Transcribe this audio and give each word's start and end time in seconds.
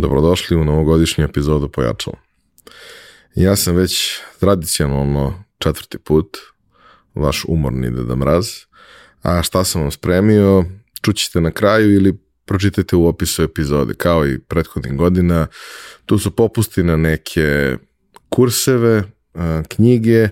Dobrodošli 0.00 0.56
u 0.56 0.64
novogodišnju 0.64 1.24
epizodu 1.24 1.68
Pojačala. 1.68 2.16
Ja 3.34 3.56
sam 3.56 3.76
već 3.76 4.20
tradicionalno 4.40 5.44
četvrti 5.58 5.98
put 5.98 6.36
vaš 7.14 7.44
umorni 7.48 7.90
Deda 7.90 8.16
Mraz, 8.16 8.48
a 9.22 9.42
šta 9.42 9.64
sam 9.64 9.82
vam 9.82 9.90
spremio 9.90 10.64
čućete 11.02 11.40
na 11.40 11.50
kraju 11.50 11.94
ili 11.94 12.18
pročitajte 12.44 12.96
u 12.96 13.06
opisu 13.06 13.42
epizode. 13.42 13.94
Kao 13.94 14.26
i 14.26 14.38
prethodnih 14.38 14.96
godina, 14.96 15.46
tu 16.06 16.18
su 16.18 16.30
popusti 16.30 16.82
na 16.82 16.96
neke 16.96 17.76
kurseve, 18.28 19.02
knjige 19.68 20.28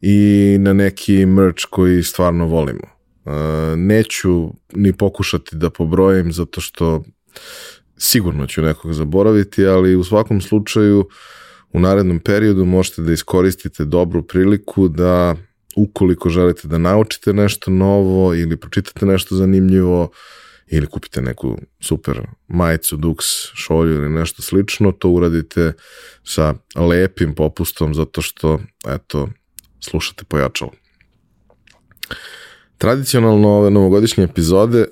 i 0.00 0.56
na 0.60 0.72
neki 0.72 1.26
merch 1.26 1.64
koji 1.70 2.02
stvarno 2.02 2.46
volimo. 2.46 2.88
Neću 3.76 4.50
ni 4.72 4.92
pokušati 4.92 5.56
da 5.56 5.70
pobrojim 5.70 6.32
zato 6.32 6.60
što 6.60 7.04
sigurno 7.96 8.46
ću 8.46 8.62
nekog 8.62 8.92
zaboraviti, 8.92 9.66
ali 9.66 9.96
u 9.96 10.04
svakom 10.04 10.40
slučaju 10.40 11.08
u 11.72 11.80
narednom 11.80 12.18
periodu 12.18 12.64
možete 12.64 13.02
da 13.02 13.12
iskoristite 13.12 13.84
dobru 13.84 14.22
priliku 14.22 14.88
da 14.88 15.36
ukoliko 15.76 16.28
želite 16.28 16.68
da 16.68 16.78
naučite 16.78 17.32
nešto 17.32 17.70
novo 17.70 18.34
ili 18.34 18.56
pročitate 18.56 19.06
nešto 19.06 19.34
zanimljivo 19.34 20.10
ili 20.66 20.86
kupite 20.86 21.22
neku 21.22 21.58
super 21.80 22.20
majicu, 22.48 22.96
duks, 22.96 23.24
šolju 23.54 23.94
ili 23.94 24.10
nešto 24.10 24.42
slično, 24.42 24.92
to 24.92 25.08
uradite 25.08 25.72
sa 26.24 26.54
lepim 26.74 27.34
popustom 27.34 27.94
zato 27.94 28.22
što, 28.22 28.60
eto, 28.86 29.28
slušate 29.80 30.24
pojačalo. 30.24 30.70
Tradicionalno 32.78 33.48
ove 33.48 33.70
novogodišnje 33.70 34.24
epizode 34.24 34.78
e, 34.78 34.86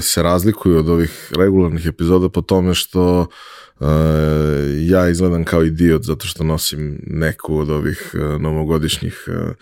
se 0.00 0.22
razlikuju 0.22 0.78
od 0.78 0.88
ovih 0.88 1.32
regularnih 1.36 1.86
epizoda 1.86 2.28
po 2.28 2.40
tome 2.40 2.74
što 2.74 3.26
e, 3.80 3.84
ja 4.86 5.08
izgledam 5.08 5.44
kao 5.44 5.64
idiot 5.64 6.02
zato 6.02 6.26
što 6.26 6.44
nosim 6.44 7.00
neku 7.06 7.58
od 7.58 7.70
ovih 7.70 8.14
e, 8.14 8.18
novogodišnjih 8.38 9.24
e, 9.26 9.52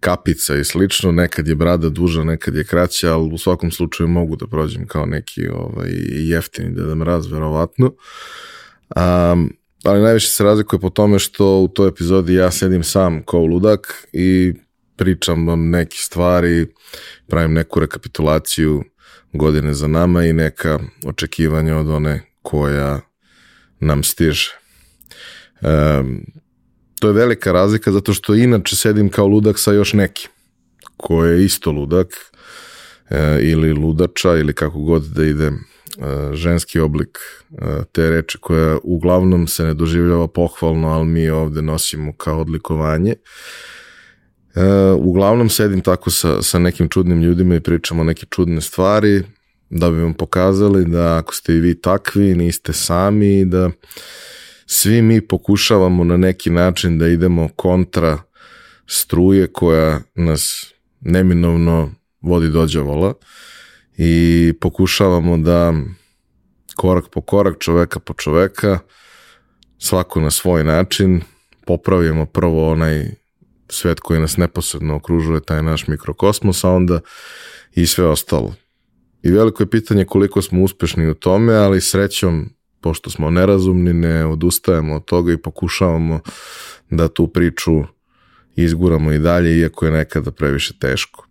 kapica 0.00 0.56
i 0.56 0.64
slično. 0.64 1.12
Nekad 1.12 1.48
je 1.48 1.54
brada 1.54 1.88
duža, 1.88 2.24
nekad 2.24 2.54
je 2.54 2.64
kraća, 2.64 3.14
ali 3.14 3.34
u 3.34 3.38
svakom 3.38 3.70
slučaju 3.70 4.08
mogu 4.08 4.36
da 4.36 4.46
prođem 4.46 4.86
kao 4.86 5.06
neki 5.06 5.48
ovaj, 5.48 5.90
jeftini 6.12 6.74
Deda 6.74 6.94
Mraz, 6.94 7.32
verovatno. 7.32 7.92
Um, 8.96 9.52
ali 9.84 10.02
najviše 10.02 10.28
se 10.28 10.44
razlikuje 10.44 10.80
po 10.80 10.90
tome 10.90 11.18
što 11.18 11.58
u 11.58 11.68
toj 11.68 11.88
epizodi 11.88 12.34
ja 12.34 12.50
sedim 12.50 12.82
sam 12.82 13.22
kao 13.22 13.44
ludak 13.44 14.06
i 14.12 14.54
pričam 15.00 15.46
vam 15.46 15.70
neke 15.70 15.96
stvari, 15.96 16.66
pravim 17.28 17.52
neku 17.52 17.80
rekapitulaciju 17.80 18.84
godine 19.32 19.74
za 19.74 19.86
nama 19.86 20.24
i 20.24 20.32
neka 20.32 20.78
očekivanja 21.06 21.76
od 21.76 21.90
one 21.90 22.20
koja 22.42 23.00
nam 23.80 24.02
stiže. 24.02 24.50
E, 25.62 26.02
to 27.00 27.08
je 27.08 27.14
velika 27.14 27.52
razlika 27.52 27.92
zato 27.92 28.12
što 28.12 28.34
inače 28.34 28.76
sedim 28.76 29.08
kao 29.08 29.26
ludak 29.26 29.58
sa 29.58 29.72
još 29.72 29.92
nekim 29.92 30.30
ko 31.00 31.24
je 31.24 31.44
isto 31.44 31.72
ludak 31.72 32.06
e, 33.10 33.38
ili 33.42 33.72
ludača 33.72 34.36
ili 34.36 34.52
kako 34.52 34.78
god 34.78 35.02
da 35.02 35.24
ide 35.24 35.46
e, 35.46 35.52
ženski 36.32 36.80
oblik 36.80 37.18
e, 37.18 37.82
te 37.92 38.10
reči 38.10 38.38
koja 38.40 38.78
uglavnom 38.82 39.46
se 39.46 39.64
ne 39.64 39.74
doživljava 39.74 40.28
pohvalno, 40.28 40.88
ali 40.88 41.06
mi 41.06 41.30
ovde 41.30 41.62
nosimo 41.62 42.12
kao 42.16 42.40
odlikovanje. 42.40 43.10
E, 43.10 43.16
uglavnom 44.98 45.48
sedim 45.48 45.80
tako 45.80 46.10
sa, 46.10 46.42
sa 46.42 46.58
nekim 46.58 46.88
čudnim 46.88 47.22
ljudima 47.22 47.54
i 47.54 47.60
pričamo 47.60 48.04
neke 48.04 48.26
čudne 48.30 48.60
stvari, 48.60 49.22
da 49.70 49.90
bi 49.90 50.00
vam 50.00 50.14
pokazali 50.14 50.84
da 50.84 51.16
ako 51.16 51.34
ste 51.34 51.54
i 51.54 51.60
vi 51.60 51.80
takvi, 51.80 52.34
niste 52.34 52.72
sami, 52.72 53.44
da 53.44 53.70
svi 54.66 55.02
mi 55.02 55.20
pokušavamo 55.20 56.04
na 56.04 56.16
neki 56.16 56.50
način 56.50 56.98
da 56.98 57.08
idemo 57.08 57.48
kontra 57.56 58.18
struje 58.86 59.52
koja 59.52 60.00
nas 60.14 60.72
neminovno 61.00 61.94
vodi 62.20 62.48
do 62.48 62.66
đavola 62.66 63.14
i 63.96 64.52
pokušavamo 64.60 65.36
da 65.36 65.74
korak 66.76 67.04
po 67.12 67.20
korak, 67.20 67.56
čoveka 67.58 68.00
po 68.00 68.14
čoveka, 68.14 68.78
svako 69.78 70.20
na 70.20 70.30
svoj 70.30 70.64
način, 70.64 71.20
popravimo 71.66 72.26
prvo 72.26 72.72
onaj 72.72 73.19
svet 73.70 74.00
koji 74.00 74.20
nas 74.20 74.36
neposredno 74.36 74.96
okružuje, 74.96 75.40
taj 75.40 75.62
naš 75.62 75.86
mikrokosmos, 75.86 76.64
a 76.64 76.70
onda 76.70 77.00
i 77.74 77.86
sve 77.86 78.06
ostalo. 78.06 78.54
I 79.22 79.30
veliko 79.30 79.62
je 79.62 79.70
pitanje 79.70 80.04
koliko 80.04 80.42
smo 80.42 80.62
uspešni 80.62 81.10
u 81.10 81.14
tome, 81.14 81.54
ali 81.54 81.80
srećom, 81.80 82.50
pošto 82.80 83.10
smo 83.10 83.30
nerazumni, 83.30 83.92
ne 83.92 84.26
odustajemo 84.26 84.94
od 84.94 85.04
toga 85.04 85.32
i 85.32 85.42
pokušavamo 85.42 86.20
da 86.90 87.08
tu 87.08 87.28
priču 87.28 87.72
izguramo 88.56 89.12
i 89.12 89.18
dalje, 89.18 89.58
iako 89.58 89.86
je 89.86 89.92
nekada 89.92 90.30
previše 90.30 90.74
teško. 90.78 91.26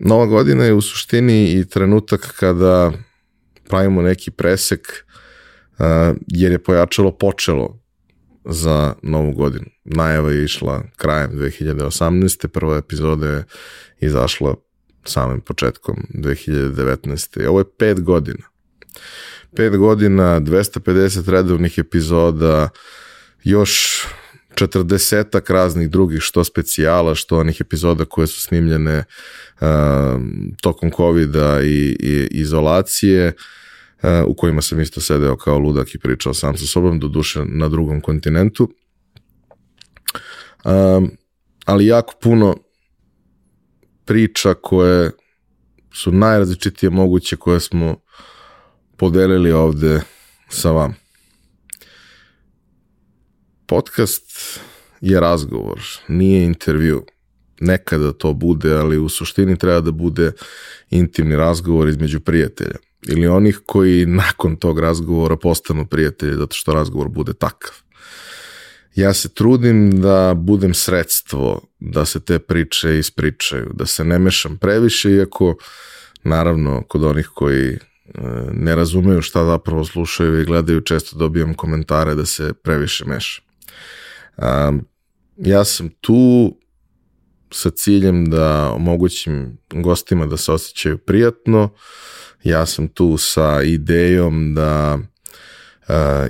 Nova 0.00 0.26
godina 0.26 0.64
je 0.64 0.74
u 0.74 0.80
suštini 0.80 1.52
i 1.52 1.64
trenutak 1.64 2.34
kada 2.38 2.92
pravimo 3.68 4.02
neki 4.02 4.30
presek, 4.30 5.04
jer 6.26 6.52
je 6.52 6.62
pojačalo 6.62 7.12
počelo 7.12 7.85
za 8.46 8.94
novu 9.02 9.32
godinu. 9.32 9.66
Najava 9.84 10.32
je 10.32 10.44
išla 10.44 10.82
krajem 10.96 11.30
2018. 11.32 12.46
Prva 12.46 12.76
epizoda 12.76 13.26
je 13.26 13.44
izašla 14.00 14.54
samim 15.04 15.40
početkom 15.40 15.96
2019. 16.14 17.46
Ovo 17.48 17.58
je 17.58 17.64
pet 17.78 18.02
godina. 18.02 18.42
Pet 19.56 19.76
godina, 19.76 20.40
250 20.40 21.30
redovnih 21.30 21.78
epizoda, 21.78 22.68
još 23.44 24.02
četrdesetak 24.54 25.50
raznih 25.50 25.90
drugih, 25.90 26.22
što 26.22 26.44
specijala, 26.44 27.14
što 27.14 27.38
onih 27.38 27.60
epizoda 27.60 28.04
koje 28.04 28.26
su 28.26 28.40
snimljene 28.40 29.04
uh, 29.60 29.66
tokom 30.62 30.90
covid 30.90 31.34
i, 31.64 31.96
i 32.00 32.28
izolacije, 32.30 33.26
uh, 33.28 33.34
u 34.26 34.34
kojima 34.34 34.62
sam 34.62 34.80
isto 34.80 35.00
sedeo 35.00 35.36
kao 35.36 35.58
ludak 35.58 35.94
i 35.94 35.98
pričao 35.98 36.34
sam 36.34 36.56
sa 36.56 36.66
sobom, 36.66 37.00
do 37.00 37.08
duše 37.08 37.44
na 37.44 37.68
drugom 37.68 38.00
kontinentu. 38.00 38.70
Um, 40.64 41.10
ali 41.64 41.86
jako 41.86 42.14
puno 42.20 42.56
priča 44.04 44.54
koje 44.54 45.10
su 45.92 46.12
najrazličitije 46.12 46.90
moguće 46.90 47.36
koje 47.36 47.60
smo 47.60 47.96
podelili 48.96 49.52
ovde 49.52 50.00
sa 50.48 50.70
vam. 50.70 50.94
Podcast 53.66 54.60
je 55.00 55.20
razgovor, 55.20 55.80
nije 56.08 56.44
intervju. 56.44 57.04
Nekada 57.60 58.12
to 58.12 58.32
bude, 58.32 58.74
ali 58.74 58.98
u 58.98 59.08
suštini 59.08 59.58
treba 59.58 59.80
da 59.80 59.90
bude 59.90 60.32
intimni 60.90 61.36
razgovor 61.36 61.88
između 61.88 62.20
prijatelja 62.20 62.85
ili 63.08 63.26
onih 63.26 63.60
koji 63.66 64.06
nakon 64.06 64.56
tog 64.56 64.78
razgovora 64.78 65.36
postanu 65.36 65.86
prijatelji 65.86 66.34
zato 66.34 66.56
što 66.56 66.74
razgovor 66.74 67.08
bude 67.08 67.32
takav. 67.34 67.72
Ja 68.94 69.14
se 69.14 69.28
trudim 69.28 70.00
da 70.00 70.34
budem 70.36 70.74
sredstvo 70.74 71.60
da 71.80 72.04
se 72.04 72.20
te 72.20 72.38
priče 72.38 72.98
ispričaju, 72.98 73.70
da 73.74 73.86
se 73.86 74.04
ne 74.04 74.18
mešam 74.18 74.58
previše, 74.58 75.10
iako 75.10 75.56
naravno 76.24 76.82
kod 76.88 77.04
onih 77.04 77.30
koji 77.34 77.68
e, 77.68 77.78
ne 78.52 78.74
razumeju 78.74 79.22
šta 79.22 79.44
zapravo 79.44 79.84
slušaju 79.84 80.40
i 80.40 80.44
gledaju, 80.44 80.80
često 80.80 81.18
dobijam 81.18 81.54
komentare 81.54 82.14
da 82.14 82.26
se 82.26 82.52
previše 82.62 83.04
meša. 83.04 83.42
Ja 85.36 85.64
sam 85.64 85.88
tu 86.00 86.56
sa 87.50 87.70
ciljem 87.70 88.30
da 88.30 88.72
omogućim 88.72 89.58
gostima 89.70 90.26
da 90.26 90.36
se 90.36 90.52
osjećaju 90.52 90.98
prijatno, 90.98 91.70
ja 92.48 92.66
sam 92.66 92.88
tu 92.88 93.16
sa 93.16 93.62
idejom 93.62 94.54
da 94.54 94.98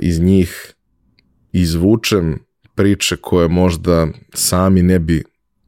iz 0.01 0.21
njih 0.21 0.75
izvučem 1.53 2.39
priče 2.75 3.17
koje 3.17 3.49
možda 3.49 4.09
sami 4.35 4.83
ne 4.83 4.99
bi 4.99 5.25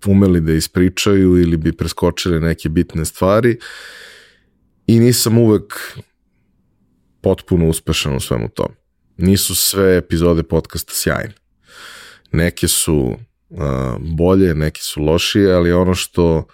umeli 0.07 0.41
da 0.41 0.53
ispričaju 0.53 1.39
ili 1.39 1.57
bi 1.57 1.73
preskočili 1.73 2.41
neke 2.41 2.69
bitne 2.69 3.05
stvari 3.05 3.59
i 4.87 5.01
nisam 5.01 5.39
uvek 5.39 5.75
potpuno 7.21 7.69
uspešan 7.69 8.17
u 8.17 8.21
svemu 8.21 8.49
tom. 8.49 8.69
Nisu 9.17 9.55
sve 9.55 9.97
epizode 9.97 10.43
podcasta 10.43 10.93
sjajne. 10.95 11.35
Neke 12.33 12.69
su 12.69 13.17
uh, 13.49 13.59
bolje, 13.99 14.55
neke 14.55 14.81
su 14.83 15.03
lošije, 15.03 15.53
ali 15.55 15.73
ono 15.73 15.95
što 15.95 16.47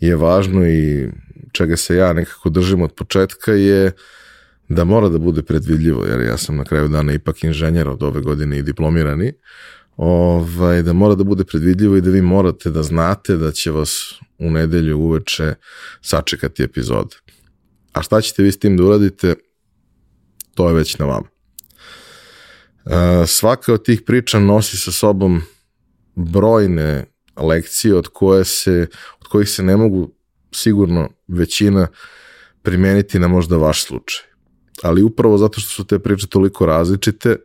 je 0.00 0.16
važno 0.16 0.66
i 0.66 1.08
čega 1.52 1.76
se 1.76 1.96
ja 1.96 2.12
nekako 2.12 2.50
držim 2.50 2.82
od 2.82 2.92
početka 2.92 3.52
je 3.52 3.92
da 4.68 4.84
mora 4.84 5.08
da 5.08 5.18
bude 5.18 5.42
predvidljivo, 5.42 6.04
jer 6.04 6.20
ja 6.20 6.38
sam 6.38 6.56
na 6.56 6.64
kraju 6.64 6.88
dana 6.88 7.12
ipak 7.12 7.44
inženjer 7.44 7.88
od 7.88 8.02
ove 8.02 8.20
godine 8.20 8.58
i 8.58 8.62
diplomirani, 8.62 9.32
ovaj, 9.96 10.82
da 10.82 10.92
mora 10.92 11.14
da 11.14 11.24
bude 11.24 11.44
predvidljivo 11.44 11.96
i 11.96 12.00
da 12.00 12.10
vi 12.10 12.22
morate 12.22 12.70
da 12.70 12.82
znate 12.82 13.36
da 13.36 13.52
će 13.52 13.70
vas 13.70 14.14
u 14.38 14.50
nedelju 14.50 14.98
uveče 14.98 15.54
sačekati 16.00 16.62
epizode. 16.62 17.16
A 17.92 18.02
šta 18.02 18.20
ćete 18.20 18.42
vi 18.42 18.52
s 18.52 18.58
tim 18.58 18.76
da 18.76 18.84
uradite, 18.84 19.34
to 20.54 20.68
je 20.68 20.74
već 20.74 20.98
na 20.98 21.06
vama. 21.06 21.28
svaka 23.26 23.72
od 23.72 23.84
tih 23.84 24.02
priča 24.02 24.38
nosi 24.38 24.76
sa 24.76 24.92
sobom 24.92 25.42
brojne 26.14 27.04
lekcije 27.36 27.94
od 27.94 28.08
koje 28.08 28.44
se 28.44 28.86
kojih 29.34 29.48
se 29.48 29.62
ne 29.62 29.76
mogu 29.76 30.10
sigurno 30.52 31.08
većina 31.28 31.86
primeniti 32.62 33.18
na 33.18 33.28
možda 33.28 33.56
vaš 33.56 33.82
slučaj. 33.84 34.22
Ali 34.82 35.02
upravo 35.02 35.38
zato 35.38 35.60
što 35.60 35.70
su 35.70 35.84
te 35.84 35.98
priče 35.98 36.26
toliko 36.26 36.66
različite, 36.66 37.36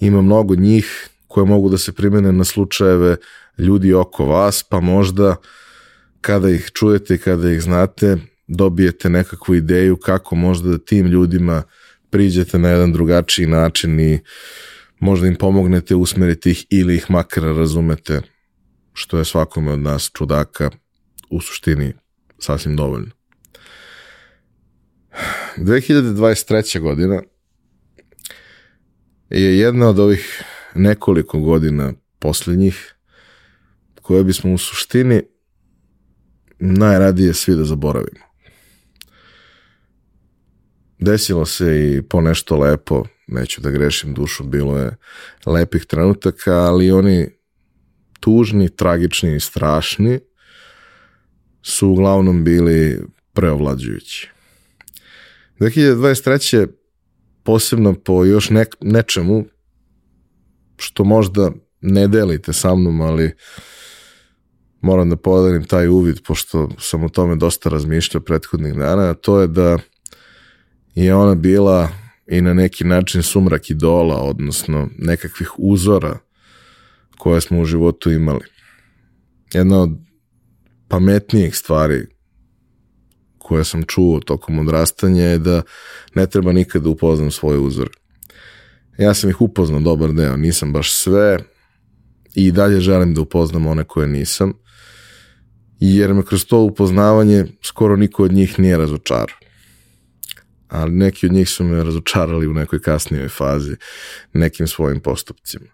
ima 0.00 0.22
mnogo 0.22 0.54
njih 0.54 1.08
koje 1.28 1.46
mogu 1.46 1.68
da 1.68 1.78
se 1.78 1.92
primene 1.92 2.32
na 2.32 2.44
slučajeve 2.44 3.16
ljudi 3.58 3.94
oko 3.94 4.26
vas, 4.26 4.62
pa 4.62 4.80
možda 4.80 5.36
kada 6.20 6.50
ih 6.50 6.70
čujete 6.74 7.14
i 7.14 7.18
kada 7.18 7.50
ih 7.50 7.62
znate, 7.62 8.16
dobijete 8.46 9.08
nekakvu 9.10 9.54
ideju 9.54 9.96
kako 9.96 10.36
možda 10.36 10.70
da 10.70 10.78
tim 10.78 11.06
ljudima 11.06 11.62
priđete 12.10 12.58
na 12.58 12.68
jedan 12.68 12.92
drugačiji 12.92 13.46
način 13.46 14.00
i 14.00 14.20
možda 15.00 15.26
im 15.26 15.36
pomognete 15.36 15.94
usmeriti 15.94 16.50
ih 16.50 16.66
ili 16.70 16.96
ih 16.96 17.10
makar 17.10 17.42
razumete, 17.42 18.20
što 18.92 19.18
je 19.18 19.24
svakome 19.24 19.72
od 19.72 19.78
nas 19.78 20.10
čudaka 20.14 20.70
u 21.34 21.40
suštini 21.40 21.92
sasvim 22.38 22.76
dovoljno. 22.76 23.10
2023. 25.56 26.80
godina 26.80 27.22
je 29.30 29.58
jedna 29.58 29.88
od 29.88 29.98
ovih 29.98 30.42
nekoliko 30.74 31.40
godina 31.40 31.92
poslednjih 32.18 32.94
koje 34.02 34.24
bismo 34.24 34.52
u 34.52 34.58
suštini 34.58 35.22
najradije 36.58 37.34
svi 37.34 37.56
da 37.56 37.64
zaboravimo. 37.64 38.24
Desilo 40.98 41.46
se 41.46 41.94
i 41.94 42.02
po 42.02 42.20
nešto 42.20 42.58
lepo, 42.58 43.04
neću 43.26 43.60
da 43.60 43.70
grešim 43.70 44.14
dušu, 44.14 44.44
bilo 44.44 44.78
je 44.78 44.96
lepih 45.46 45.84
trenutaka, 45.84 46.52
ali 46.52 46.92
oni 46.92 47.30
tužni, 48.20 48.76
tragični 48.76 49.36
i 49.36 49.40
strašni 49.40 50.20
su 51.64 51.88
uglavnom 51.88 52.44
bili 52.44 53.02
preovlađujući. 53.32 54.30
2023. 55.60 56.66
posebno 57.42 57.94
po 57.94 58.24
još 58.24 58.50
ne, 58.50 58.66
nečemu 58.80 59.44
što 60.76 61.04
možda 61.04 61.50
ne 61.80 62.08
delite 62.08 62.52
sa 62.52 62.74
mnom, 62.74 63.00
ali 63.00 63.32
moram 64.80 65.10
da 65.10 65.16
podelim 65.16 65.64
taj 65.64 65.88
uvid, 65.88 66.22
pošto 66.26 66.68
sam 66.78 67.04
o 67.04 67.08
tome 67.08 67.36
dosta 67.36 67.68
razmišljao 67.68 68.22
prethodnih 68.22 68.74
dana, 68.74 69.14
to 69.14 69.40
je 69.40 69.46
da 69.46 69.78
je 70.94 71.14
ona 71.14 71.34
bila 71.34 71.88
i 72.26 72.40
na 72.40 72.54
neki 72.54 72.84
način 72.84 73.22
sumrak 73.22 73.70
idola, 73.70 74.22
odnosno 74.22 74.88
nekakvih 74.98 75.50
uzora 75.58 76.18
koje 77.18 77.40
smo 77.40 77.60
u 77.60 77.64
životu 77.64 78.10
imali. 78.10 78.44
Jedna 79.52 79.80
od 79.80 79.90
pametnijih 80.94 81.56
stvari 81.56 82.06
koje 83.38 83.64
sam 83.64 83.82
čuo 83.82 84.20
tokom 84.20 84.58
odrastanja 84.58 85.24
je 85.24 85.38
da 85.38 85.62
ne 86.14 86.26
treba 86.26 86.52
nikada 86.52 86.88
upoznam 86.88 87.30
svoje 87.30 87.58
uzore. 87.58 87.90
Ja 88.98 89.14
sam 89.14 89.30
ih 89.30 89.40
upoznao 89.40 89.80
dobar 89.80 90.12
deo, 90.12 90.36
nisam 90.36 90.72
baš 90.72 90.92
sve 90.92 91.38
i 92.34 92.52
dalje 92.52 92.80
želim 92.80 93.14
da 93.14 93.20
upoznam 93.20 93.66
one 93.66 93.84
koje 93.84 94.08
nisam, 94.08 94.52
jer 95.80 96.14
me 96.14 96.24
kroz 96.24 96.46
to 96.46 96.58
upoznavanje 96.58 97.44
skoro 97.62 97.96
niko 97.96 98.24
od 98.24 98.32
njih 98.32 98.58
nije 98.58 98.76
razočarao. 98.76 99.38
Ali 100.68 100.92
neki 100.92 101.26
od 101.26 101.32
njih 101.32 101.48
su 101.48 101.64
me 101.64 101.84
razočarali 101.84 102.46
u 102.46 102.54
nekoj 102.54 102.82
kasnijoj 102.82 103.28
fazi 103.28 103.76
nekim 104.32 104.66
svojim 104.66 105.00
postupcima. 105.00 105.73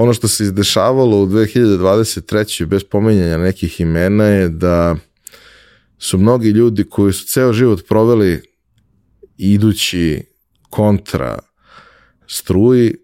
Ono 0.00 0.12
što 0.14 0.28
se 0.28 0.44
izdešavalo 0.44 1.22
u 1.22 1.26
2023. 1.26 2.66
bez 2.66 2.84
pomenjanja 2.84 3.38
nekih 3.38 3.80
imena 3.80 4.24
je 4.24 4.48
da 4.48 4.96
su 5.98 6.18
mnogi 6.18 6.48
ljudi 6.48 6.84
koji 6.84 7.12
su 7.12 7.26
ceo 7.26 7.52
život 7.52 7.88
proveli 7.88 8.42
idući 9.36 10.22
kontra 10.70 11.38
struji, 12.26 12.94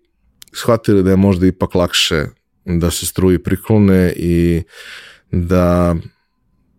shvatili 0.52 1.02
da 1.02 1.10
je 1.10 1.16
možda 1.16 1.46
ipak 1.46 1.74
lakše 1.74 2.24
da 2.64 2.90
se 2.90 3.06
struji 3.06 3.38
priklone 3.38 4.12
i 4.16 4.62
da 5.30 5.96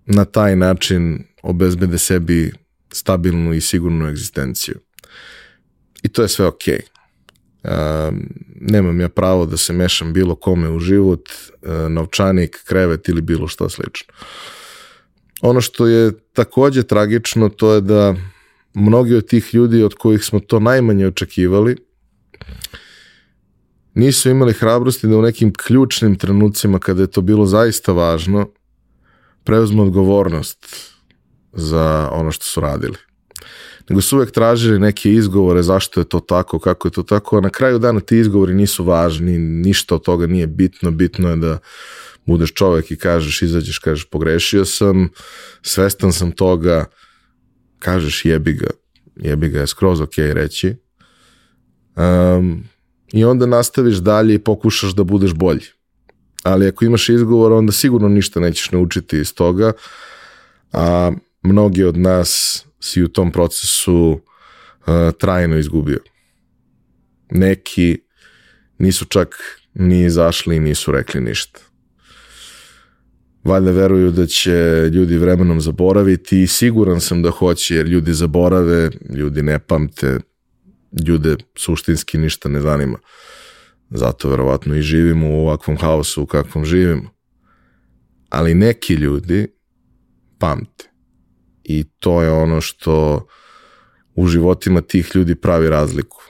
na 0.06 0.25
taj 0.25 0.56
način 0.56 1.23
obezbede 1.44 1.97
sebi 1.97 2.51
stabilnu 2.91 3.53
i 3.53 3.61
sigurnu 3.61 4.07
egzistenciju. 4.07 4.75
I 6.03 6.07
to 6.07 6.21
je 6.21 6.27
sve 6.27 6.45
okej. 6.45 6.79
Okay. 6.79 6.94
Nemam 8.62 9.00
ja 9.00 9.09
pravo 9.09 9.45
da 9.45 9.57
se 9.57 9.73
mešam 9.73 10.13
bilo 10.13 10.35
kome 10.35 10.69
u 10.69 10.79
život, 10.79 11.29
uh, 11.29 11.91
novčanik, 11.91 12.63
krevet 12.63 13.09
ili 13.09 13.21
bilo 13.21 13.47
što 13.47 13.69
slično. 13.69 14.13
Ono 15.41 15.62
što 15.62 15.88
je 15.88 16.12
takođe 16.33 16.83
tragično 16.83 17.50
to 17.50 17.73
je 17.73 17.81
da 17.81 18.15
mnogi 18.73 19.15
od 19.15 19.27
tih 19.27 19.53
ljudi 19.53 19.83
od 19.83 19.94
kojih 19.94 20.23
smo 20.23 20.39
to 20.39 20.59
najmanje 20.59 21.07
očekivali 21.07 21.75
nisu 23.95 24.29
imali 24.29 24.53
hrabrosti 24.53 25.07
da 25.07 25.18
u 25.18 25.21
nekim 25.21 25.53
ključnim 25.53 26.15
trenucima 26.15 26.79
kada 26.79 27.01
je 27.01 27.11
to 27.11 27.21
bilo 27.21 27.45
zaista 27.45 27.91
važno 27.91 28.50
preuzmu 29.44 29.83
odgovornost 29.83 30.91
za 31.53 32.09
ono 32.11 32.31
što 32.31 32.45
su 32.45 32.61
radili. 32.61 32.97
Nego 33.89 34.01
su 34.01 34.17
uvek 34.17 34.31
tražili 34.31 34.79
neke 34.79 35.11
izgovore 35.11 35.63
zašto 35.63 35.99
je 35.99 36.05
to 36.05 36.19
tako, 36.19 36.59
kako 36.59 36.87
je 36.87 36.91
to 36.91 37.03
tako, 37.03 37.37
a 37.37 37.41
na 37.41 37.49
kraju 37.49 37.79
dana 37.79 37.99
ti 37.99 38.17
izgovori 38.17 38.53
nisu 38.53 38.83
važni, 38.83 39.37
ništa 39.37 39.95
od 39.95 40.01
toga 40.01 40.27
nije 40.27 40.47
bitno, 40.47 40.91
bitno 40.91 41.29
je 41.29 41.35
da 41.35 41.57
budeš 42.25 42.53
čovek 42.53 42.91
i 42.91 42.97
kažeš, 42.97 43.41
izađeš, 43.41 43.79
kažeš 43.79 44.05
pogrešio 44.05 44.65
sam, 44.65 45.09
svestan 45.61 46.13
sam 46.13 46.31
toga, 46.31 46.85
kažeš 47.79 48.25
jebi 48.25 48.53
ga, 48.53 48.69
jebi 49.15 49.49
ga 49.49 49.59
je 49.59 49.67
skroz 49.67 50.01
ok 50.01 50.17
reći. 50.17 50.75
Um, 51.95 52.63
I 53.13 53.25
onda 53.25 53.45
nastaviš 53.45 53.95
dalje 53.95 54.33
i 54.33 54.39
pokušaš 54.39 54.95
da 54.95 55.03
budeš 55.03 55.33
bolji. 55.33 55.65
Ali 56.43 56.67
ako 56.67 56.85
imaš 56.85 57.09
izgovor, 57.09 57.51
onda 57.51 57.71
sigurno 57.71 58.09
ništa 58.09 58.39
nećeš 58.39 58.71
naučiti 58.71 59.17
iz 59.17 59.33
toga, 59.33 59.71
a 60.73 61.11
mnogi 61.45 61.83
od 61.83 61.97
nas 61.97 62.66
si 62.80 63.04
u 63.04 63.07
tom 63.07 63.31
procesu 63.31 64.11
uh, 64.11 64.94
trajno 65.19 65.57
izgubio. 65.57 65.99
Neki 67.31 67.97
nisu 68.78 69.06
čak 69.06 69.35
ni 69.73 70.04
izašli 70.06 70.56
i 70.56 70.59
nisu 70.59 70.92
rekli 70.92 71.21
ništa 71.21 71.59
valjda 73.45 73.71
veruju 73.71 74.11
da 74.11 74.25
će 74.25 74.90
ljudi 74.94 75.18
vremenom 75.18 75.61
zaboraviti 75.61 76.42
i 76.42 76.47
siguran 76.47 77.02
sam 77.02 77.21
da 77.21 77.30
hoće 77.30 77.75
jer 77.75 77.87
ljudi 77.87 78.14
zaborave, 78.14 78.90
ljudi 79.16 79.44
ne 79.44 79.59
pamte, 79.59 80.19
ljude 81.07 81.35
suštinski 81.56 82.18
ništa 82.18 82.49
ne 82.49 82.61
zanima. 82.61 82.97
Zato 83.90 84.30
verovatno 84.30 84.75
i 84.75 84.81
živimo 84.81 85.30
u 85.30 85.40
ovakvom 85.40 85.78
haosu 85.78 86.23
u 86.23 86.25
kakvom 86.25 86.66
živimo. 86.66 87.09
Ali 88.30 88.56
neki 88.56 88.94
ljudi 88.94 89.47
pamte. 90.40 90.94
I 91.66 91.84
to 92.00 92.22
je 92.22 92.31
ono 92.31 92.62
što 92.62 93.28
u 94.16 94.28
životima 94.28 94.81
tih 94.81 95.12
ljudi 95.16 95.36
pravi 95.36 95.69
razliku. 95.69 96.24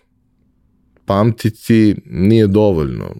Pamtiti 1.05 1.95
nije 2.05 2.47
dovoljno. 2.47 3.15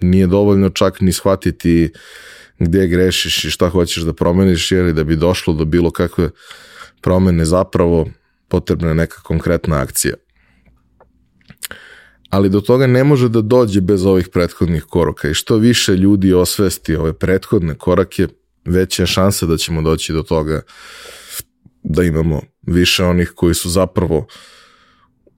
Nije 0.00 0.26
dovoljno 0.26 0.70
čak 0.70 1.00
ni 1.00 1.12
shvatiti 1.12 1.90
uh, 1.94 2.00
gde 2.60 2.86
grešiš 2.86 3.44
i 3.44 3.50
šta 3.50 3.68
hoćeš 3.68 4.02
da 4.02 4.12
promeniš, 4.12 4.72
jer 4.72 4.92
da 4.92 5.04
bi 5.04 5.16
došlo 5.16 5.54
do 5.54 5.64
bilo 5.64 5.90
kakve 5.90 6.30
promene 7.00 7.44
zapravo 7.44 8.08
potrebna 8.48 8.88
je 8.88 8.94
neka 8.94 9.22
konkretna 9.22 9.80
akcija. 9.80 10.14
Ali 12.30 12.48
do 12.48 12.60
toga 12.60 12.86
ne 12.86 13.04
može 13.04 13.28
da 13.28 13.40
dođe 13.40 13.80
bez 13.80 14.06
ovih 14.06 14.28
prethodnih 14.28 14.84
koraka 14.84 15.28
i 15.28 15.34
što 15.34 15.56
više 15.56 15.96
ljudi 15.96 16.32
osvesti 16.32 16.96
ove 16.96 17.12
prethodne 17.12 17.74
korake, 17.74 18.28
veća 18.64 19.02
je 19.02 19.06
šansa 19.06 19.46
da 19.46 19.56
ćemo 19.56 19.82
doći 19.82 20.12
do 20.12 20.22
toga 20.22 20.62
da 21.82 22.02
imamo 22.02 22.40
više 22.62 23.04
onih 23.04 23.32
koji 23.36 23.54
su 23.54 23.70
zapravo 23.70 24.26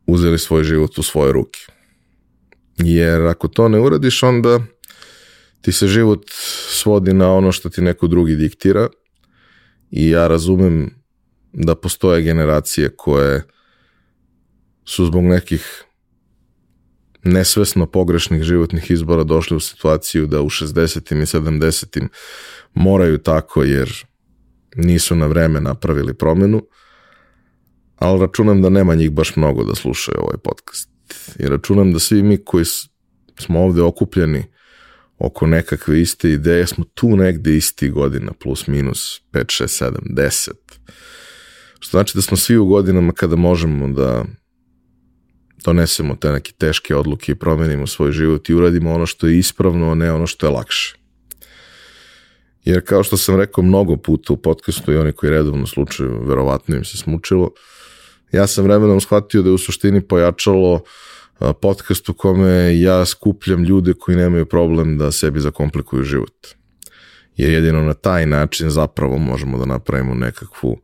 uzeli 0.06 0.38
svoj 0.38 0.64
život 0.64 0.98
u 0.98 1.02
svoje 1.02 1.32
ruke. 1.32 1.60
Jer 2.78 3.22
ako 3.22 3.48
to 3.48 3.68
ne 3.68 3.80
uradiš, 3.80 4.22
onda 4.22 4.60
ti 5.60 5.72
se 5.72 5.86
život 5.86 6.24
svodi 6.68 7.12
na 7.12 7.32
ono 7.32 7.52
što 7.52 7.68
ti 7.68 7.82
neko 7.82 8.06
drugi 8.06 8.36
diktira 8.36 8.88
i 9.90 10.10
ja 10.10 10.28
razumem 10.28 10.90
da 11.52 11.74
postoje 11.74 12.22
generacije 12.22 12.96
koje 12.96 13.42
su 14.84 15.06
zbog 15.06 15.24
nekih 15.24 15.84
nesvesno 17.24 17.86
pogrešnih 17.86 18.42
životnih 18.42 18.90
izbora 18.90 19.24
došli 19.24 19.56
u 19.56 19.60
situaciju 19.60 20.26
da 20.26 20.40
u 20.40 20.50
60. 20.50 21.22
i 21.22 21.40
70. 21.40 22.08
moraju 22.74 23.18
tako 23.18 23.62
jer 23.62 24.06
nisu 24.76 25.16
na 25.16 25.26
vreme 25.26 25.60
napravili 25.60 26.14
promenu, 26.14 26.62
ali 27.96 28.20
računam 28.20 28.62
da 28.62 28.68
nema 28.68 28.94
njih 28.94 29.10
baš 29.10 29.36
mnogo 29.36 29.64
da 29.64 29.74
slušaju 29.74 30.18
ovaj 30.18 30.36
podcast. 30.44 30.88
I 31.38 31.46
računam 31.46 31.92
da 31.92 31.98
svi 31.98 32.22
mi 32.22 32.44
koji 32.44 32.64
smo 33.38 33.60
ovde 33.60 33.82
okupljeni 33.82 34.44
oko 35.18 35.46
nekakve 35.46 36.00
iste 36.00 36.30
ideje, 36.30 36.66
smo 36.66 36.84
tu 36.84 37.16
negde 37.16 37.56
isti 37.56 37.90
godina, 37.90 38.32
plus 38.32 38.66
minus 38.66 39.20
5, 39.32 39.62
6, 39.62 39.84
7, 39.84 39.96
10. 40.14 40.50
Što 41.80 41.90
znači 41.90 42.18
da 42.18 42.22
smo 42.22 42.36
svi 42.36 42.56
u 42.56 42.66
godinama 42.66 43.12
kada 43.12 43.36
možemo 43.36 43.88
da 43.88 44.24
donesemo 45.64 46.16
te 46.16 46.32
neke 46.32 46.52
teške 46.52 46.96
odluke 46.96 47.32
i 47.32 47.38
promenimo 47.38 47.86
svoj 47.86 48.12
život 48.12 48.48
i 48.48 48.54
uradimo 48.54 48.92
ono 48.92 49.06
što 49.06 49.26
je 49.26 49.38
ispravno, 49.38 49.90
a 49.90 49.94
ne 49.94 50.12
ono 50.12 50.26
što 50.26 50.46
je 50.46 50.50
lakše. 50.50 51.01
Jer 52.64 52.84
kao 52.84 53.02
što 53.02 53.16
sam 53.16 53.36
rekao 53.36 53.64
mnogo 53.64 53.96
puta 53.96 54.32
u 54.32 54.36
podcastu 54.36 54.92
i 54.92 54.96
oni 54.96 55.12
koji 55.12 55.30
redovno 55.30 55.66
slučaju, 55.66 56.24
verovatno 56.24 56.76
im 56.76 56.84
se 56.84 56.96
smučilo, 56.96 57.50
ja 58.32 58.46
sam 58.46 58.64
vremenom 58.64 59.00
shvatio 59.00 59.42
da 59.42 59.48
je 59.48 59.54
u 59.54 59.58
suštini 59.58 60.00
pojačalo 60.00 60.80
podcast 61.60 62.08
u 62.08 62.14
kome 62.14 62.80
ja 62.80 63.04
skupljam 63.04 63.64
ljude 63.64 63.94
koji 63.94 64.16
nemaju 64.16 64.46
problem 64.46 64.98
da 64.98 65.12
sebi 65.12 65.40
zakomplikuju 65.40 66.02
život. 66.02 66.46
Jer 67.36 67.52
jedino 67.52 67.82
na 67.82 67.94
taj 67.94 68.26
način 68.26 68.70
zapravo 68.70 69.18
možemo 69.18 69.58
da 69.58 69.64
napravimo 69.64 70.14
nekakvu 70.14 70.80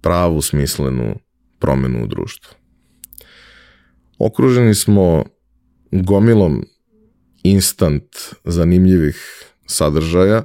pravu, 0.00 0.42
smislenu 0.42 1.18
promenu 1.58 2.04
u 2.04 2.06
društvu. 2.06 2.54
Okruženi 4.18 4.74
smo 4.74 5.24
gomilom 5.92 6.64
instant 7.42 8.16
zanimljivih 8.44 9.44
sadržaja 9.66 10.44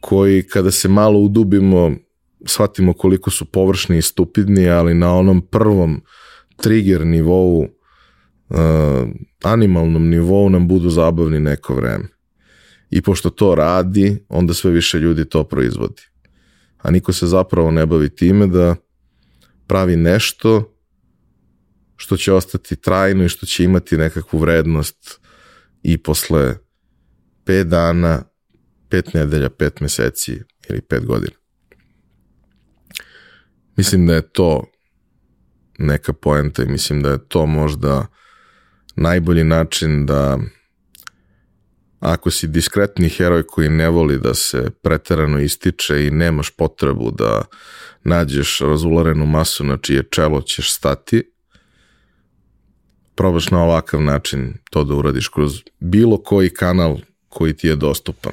koji 0.00 0.42
kada 0.42 0.70
se 0.70 0.88
malo 0.88 1.18
udubimo 1.18 1.92
shvatimo 2.46 2.92
koliko 2.92 3.30
su 3.30 3.44
površni 3.44 3.98
i 3.98 4.02
stupidni, 4.02 4.70
ali 4.70 4.94
na 4.94 5.14
onom 5.14 5.46
prvom 5.46 6.02
trigger 6.56 7.06
nivou, 7.06 7.58
uh, 7.58 8.58
animalnom 9.44 10.08
nivou 10.08 10.48
nam 10.48 10.68
budu 10.68 10.90
zabavni 10.90 11.40
neko 11.40 11.74
vreme. 11.74 12.08
I 12.90 13.02
pošto 13.02 13.30
to 13.30 13.54
radi, 13.54 14.24
onda 14.28 14.54
sve 14.54 14.70
više 14.70 14.98
ljudi 14.98 15.24
to 15.24 15.44
proizvodi. 15.44 16.02
A 16.78 16.90
niko 16.90 17.12
se 17.12 17.26
zapravo 17.26 17.70
ne 17.70 17.86
bavi 17.86 18.14
time 18.14 18.46
da 18.46 18.76
pravi 19.66 19.96
nešto 19.96 20.76
što 21.96 22.16
će 22.16 22.32
ostati 22.32 22.76
trajno 22.76 23.24
i 23.24 23.28
što 23.28 23.46
će 23.46 23.64
imati 23.64 23.96
nekakvu 23.96 24.38
vrednost 24.38 25.20
i 25.82 25.98
posle 25.98 26.54
5 27.44 27.64
dana, 27.64 28.22
5 28.90 29.14
nedelja, 29.14 29.48
5 29.48 29.82
meseci 29.82 30.40
ili 30.68 30.80
5 30.80 31.06
godina. 31.06 31.36
Mislim 33.76 34.06
da 34.06 34.14
je 34.14 34.32
to 34.32 34.64
neka 35.78 36.12
poenta 36.12 36.62
i 36.62 36.66
mislim 36.66 37.02
da 37.02 37.10
je 37.10 37.28
to 37.28 37.46
možda 37.46 38.06
najbolji 38.96 39.44
način 39.44 40.06
da 40.06 40.38
ako 42.00 42.30
si 42.30 42.46
diskretni 42.46 43.08
heroj 43.08 43.42
koji 43.46 43.68
ne 43.68 43.88
voli 43.88 44.18
da 44.18 44.34
se 44.34 44.70
preterano 44.82 45.38
ističe 45.38 46.06
i 46.06 46.10
nemaš 46.10 46.50
potrebu 46.50 47.10
da 47.10 47.42
nađeš 48.04 48.58
razularenu 48.60 49.26
masu 49.26 49.64
na 49.64 49.76
čije 49.76 50.02
čelo 50.10 50.42
ćeš 50.42 50.72
stati, 50.72 51.32
probaš 53.14 53.50
na 53.50 53.62
ovakav 53.62 54.02
način 54.02 54.54
to 54.70 54.84
da 54.84 54.94
uradiš 54.94 55.28
kroz 55.28 55.62
bilo 55.78 56.22
koji 56.22 56.50
kanal 56.50 56.98
koji 57.28 57.56
ti 57.56 57.66
je 57.68 57.76
dostupan. 57.76 58.32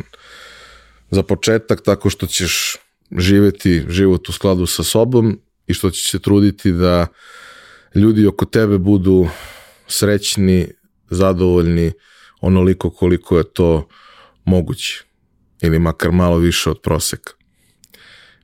Za 1.11 1.23
početak 1.23 1.81
tako 1.81 2.09
što 2.09 2.27
ćeš 2.27 2.77
živeti 3.17 3.85
život 3.89 4.29
u 4.29 4.31
skladu 4.31 4.65
sa 4.65 4.83
sobom 4.83 5.39
i 5.67 5.73
što 5.73 5.89
ćeš 5.89 6.11
se 6.11 6.19
truditi 6.19 6.71
da 6.71 7.07
ljudi 7.95 8.27
oko 8.27 8.45
tebe 8.45 8.77
budu 8.77 9.27
srećni, 9.87 10.67
zadovoljni 11.09 11.91
onoliko 12.41 12.89
koliko 12.89 13.37
je 13.37 13.43
to 13.43 13.87
moguće 14.45 15.03
ili 15.61 15.79
makar 15.79 16.11
malo 16.11 16.37
više 16.37 16.69
od 16.69 16.81
proseka. 16.81 17.33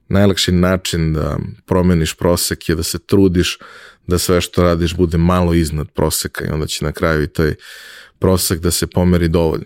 Najlakši 0.10 0.52
način 0.52 1.14
da 1.14 1.38
promeniš 1.66 2.14
prosek 2.14 2.70
je 2.70 2.76
da 2.76 2.84
se 2.84 3.00
trudiš 3.00 3.58
da 4.08 4.18
sve 4.18 4.42
što 4.42 4.64
radiš 4.64 4.96
bude 4.96 5.18
malo 5.18 5.54
iznad 5.54 5.90
proseka 5.90 6.46
i 6.46 6.50
onda 6.50 6.68
će 6.68 6.86
na 6.86 6.92
kraju 6.92 7.24
i 7.24 7.28
taj 7.28 7.56
prosek 8.20 8.60
da 8.60 8.72
se 8.72 8.88
pomeri 8.88 9.28
dovoljno. 9.28 9.66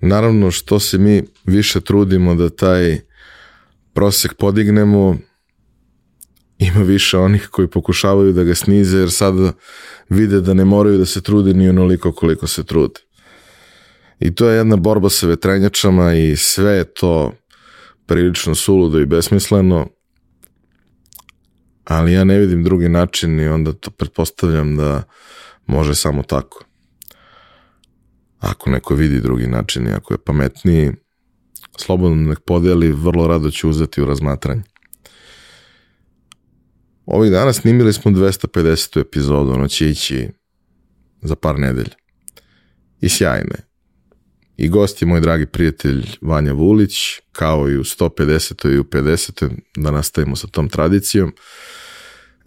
Naravno 0.00 0.50
što 0.50 0.80
se 0.80 0.98
mi 0.98 1.22
više 1.44 1.80
trudimo 1.80 2.34
da 2.34 2.50
taj 2.50 3.00
prosek 3.92 4.34
podignemo, 4.34 5.18
ima 6.58 6.82
više 6.82 7.18
onih 7.18 7.48
koji 7.50 7.68
pokušavaju 7.68 8.32
da 8.32 8.44
ga 8.44 8.54
snize 8.54 8.98
jer 8.98 9.10
sada 9.10 9.52
vide 10.08 10.40
da 10.40 10.54
ne 10.54 10.64
moraju 10.64 10.98
da 10.98 11.06
se 11.06 11.20
trude 11.20 11.54
ni 11.54 11.68
onoliko 11.68 12.12
koliko 12.12 12.46
se 12.46 12.64
trude. 12.64 13.00
I 14.20 14.34
to 14.34 14.48
je 14.48 14.56
jedna 14.56 14.76
borba 14.76 15.08
sa 15.10 15.26
vetrenjačama 15.26 16.14
i 16.14 16.36
sve 16.36 16.72
je 16.72 16.84
to 16.84 17.32
prilično 18.06 18.54
suludo 18.54 18.98
i 18.98 19.06
besmisleno, 19.06 19.88
ali 21.84 22.12
ja 22.12 22.24
ne 22.24 22.38
vidim 22.38 22.64
drugi 22.64 22.88
način 22.88 23.40
i 23.40 23.48
onda 23.48 23.72
to 23.72 23.90
pretpostavljam 23.90 24.76
da 24.76 25.02
može 25.66 25.94
samo 25.94 26.22
tako. 26.22 26.64
Ako 28.40 28.70
neko 28.70 28.94
vidi 28.94 29.20
drugi 29.20 29.46
način 29.46 29.86
i 29.86 29.92
ako 29.92 30.14
je 30.14 30.18
pametniji, 30.18 30.92
slobodno 31.78 32.16
nek 32.16 32.40
podeli, 32.40 32.92
vrlo 32.92 33.26
rado 33.26 33.50
ću 33.50 33.70
uzeti 33.70 34.02
u 34.02 34.04
razmatranje. 34.04 34.62
Ovih 37.06 37.30
dana 37.30 37.52
snimili 37.52 37.92
smo 37.92 38.10
250. 38.10 39.00
epizodu, 39.00 39.50
ono 39.50 39.68
će 39.68 39.90
ići 39.90 40.28
za 41.22 41.36
par 41.36 41.58
nedelja. 41.58 41.94
I 43.00 43.08
sjajne. 43.08 43.56
I 44.56 44.68
gost 44.68 45.02
je 45.02 45.08
moj 45.08 45.20
dragi 45.20 45.46
prijatelj 45.46 46.06
Vanja 46.20 46.52
Vulić, 46.52 46.94
kao 47.32 47.70
i 47.70 47.78
u 47.78 47.84
150. 47.84 48.74
i 48.74 48.78
u 48.78 48.84
50. 48.84 49.50
da 49.76 49.90
nastavimo 49.90 50.36
sa 50.36 50.46
tom 50.46 50.68
tradicijom. 50.68 51.32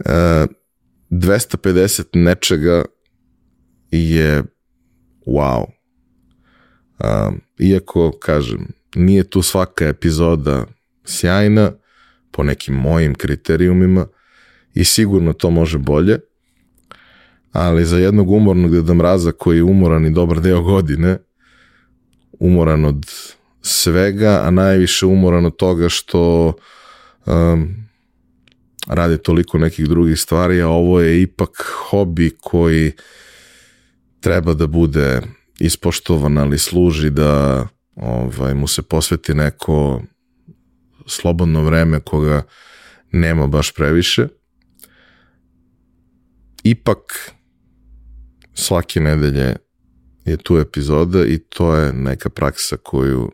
E, 0.06 0.46
250 1.10 2.04
nečega 2.14 2.86
je 3.92 4.44
wow. 5.26 5.66
E, 7.04 7.08
iako, 7.60 8.12
kažem, 8.20 8.68
nije 8.96 9.24
tu 9.24 9.42
svaka 9.42 9.86
epizoda 9.86 10.66
sjajna 11.06 11.72
po 12.32 12.44
nekim 12.44 12.76
mojim 12.76 13.16
kriterijumima 13.16 14.08
i 14.74 14.84
sigurno 14.84 15.34
to 15.34 15.50
može 15.50 15.78
bolje, 15.78 16.20
ali 17.52 17.86
za 17.86 17.98
jednog 17.98 18.32
umornog 18.32 18.72
Deda 18.72 18.94
Mraza 18.94 19.32
koji 19.32 19.58
je 19.58 19.64
umoran 19.64 20.06
i 20.06 20.14
dobar 20.14 20.42
deo 20.42 20.62
godine, 20.62 21.18
umoran 22.40 22.86
od 22.86 23.06
svega, 23.62 24.42
a 24.44 24.52
najviše 24.52 25.06
umoran 25.06 25.46
od 25.46 25.56
toga 25.56 25.90
što 25.90 26.54
um, 27.26 27.76
radi 28.88 29.18
toliko 29.18 29.58
nekih 29.58 29.88
drugih 29.88 30.20
stvari, 30.20 30.62
a 30.62 30.68
ovo 30.68 31.02
je 31.02 31.22
ipak 31.22 31.64
hobi 31.90 32.32
koji 32.42 32.92
treba 34.20 34.54
da 34.54 34.68
bude 34.68 35.22
ispoštovan, 35.60 36.38
ali 36.38 36.58
služi 36.58 37.10
da 37.10 37.68
ovaj, 37.96 38.54
mu 38.54 38.68
se 38.68 38.82
posveti 38.82 39.34
neko 39.34 40.02
slobodno 41.06 41.64
vreme 41.64 42.00
koga 42.00 42.44
nema 43.12 43.48
baš 43.48 43.74
previše. 43.74 44.28
Ipak 46.64 47.32
svake 48.54 49.00
nedelje 49.00 49.56
je 50.26 50.38
tu 50.38 50.58
epizoda 50.58 51.26
i 51.26 51.38
to 51.38 51.76
je 51.76 51.94
neka 51.94 52.30
praksa 52.30 52.78
koju 52.84 53.32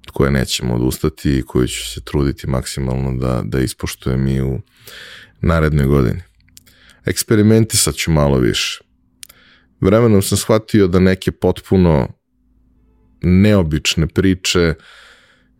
od 0.00 0.10
koje 0.12 0.30
nećemo 0.30 0.74
odustati 0.74 1.38
i 1.38 1.42
koju 1.42 1.68
ću 1.68 1.90
se 1.90 2.00
truditi 2.04 2.46
maksimalno 2.46 3.18
da, 3.18 3.42
da 3.44 3.60
ispoštujem 3.60 4.26
i 4.26 4.42
u 4.42 4.60
narednoj 5.40 5.86
godini. 5.86 6.22
Eksperimentisat 7.04 7.94
ću 7.94 8.10
malo 8.10 8.38
više. 8.38 8.80
Vremenom 9.80 10.22
sam 10.22 10.38
shvatio 10.38 10.86
da 10.86 11.00
neke 11.00 11.30
potpuno 11.30 12.08
neobične 13.22 14.06
priče 14.06 14.74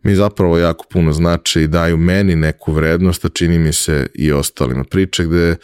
mi 0.03 0.15
zapravo 0.15 0.57
jako 0.57 0.85
puno 0.89 1.13
znače 1.13 1.63
i 1.63 1.67
daju 1.67 1.97
meni 1.97 2.35
neku 2.35 2.73
vrednost, 2.73 3.25
a 3.25 3.29
čini 3.29 3.59
mi 3.59 3.73
se 3.73 4.07
i 4.15 4.31
ostalima. 4.31 4.83
Priče 4.83 5.25
gde 5.25 5.55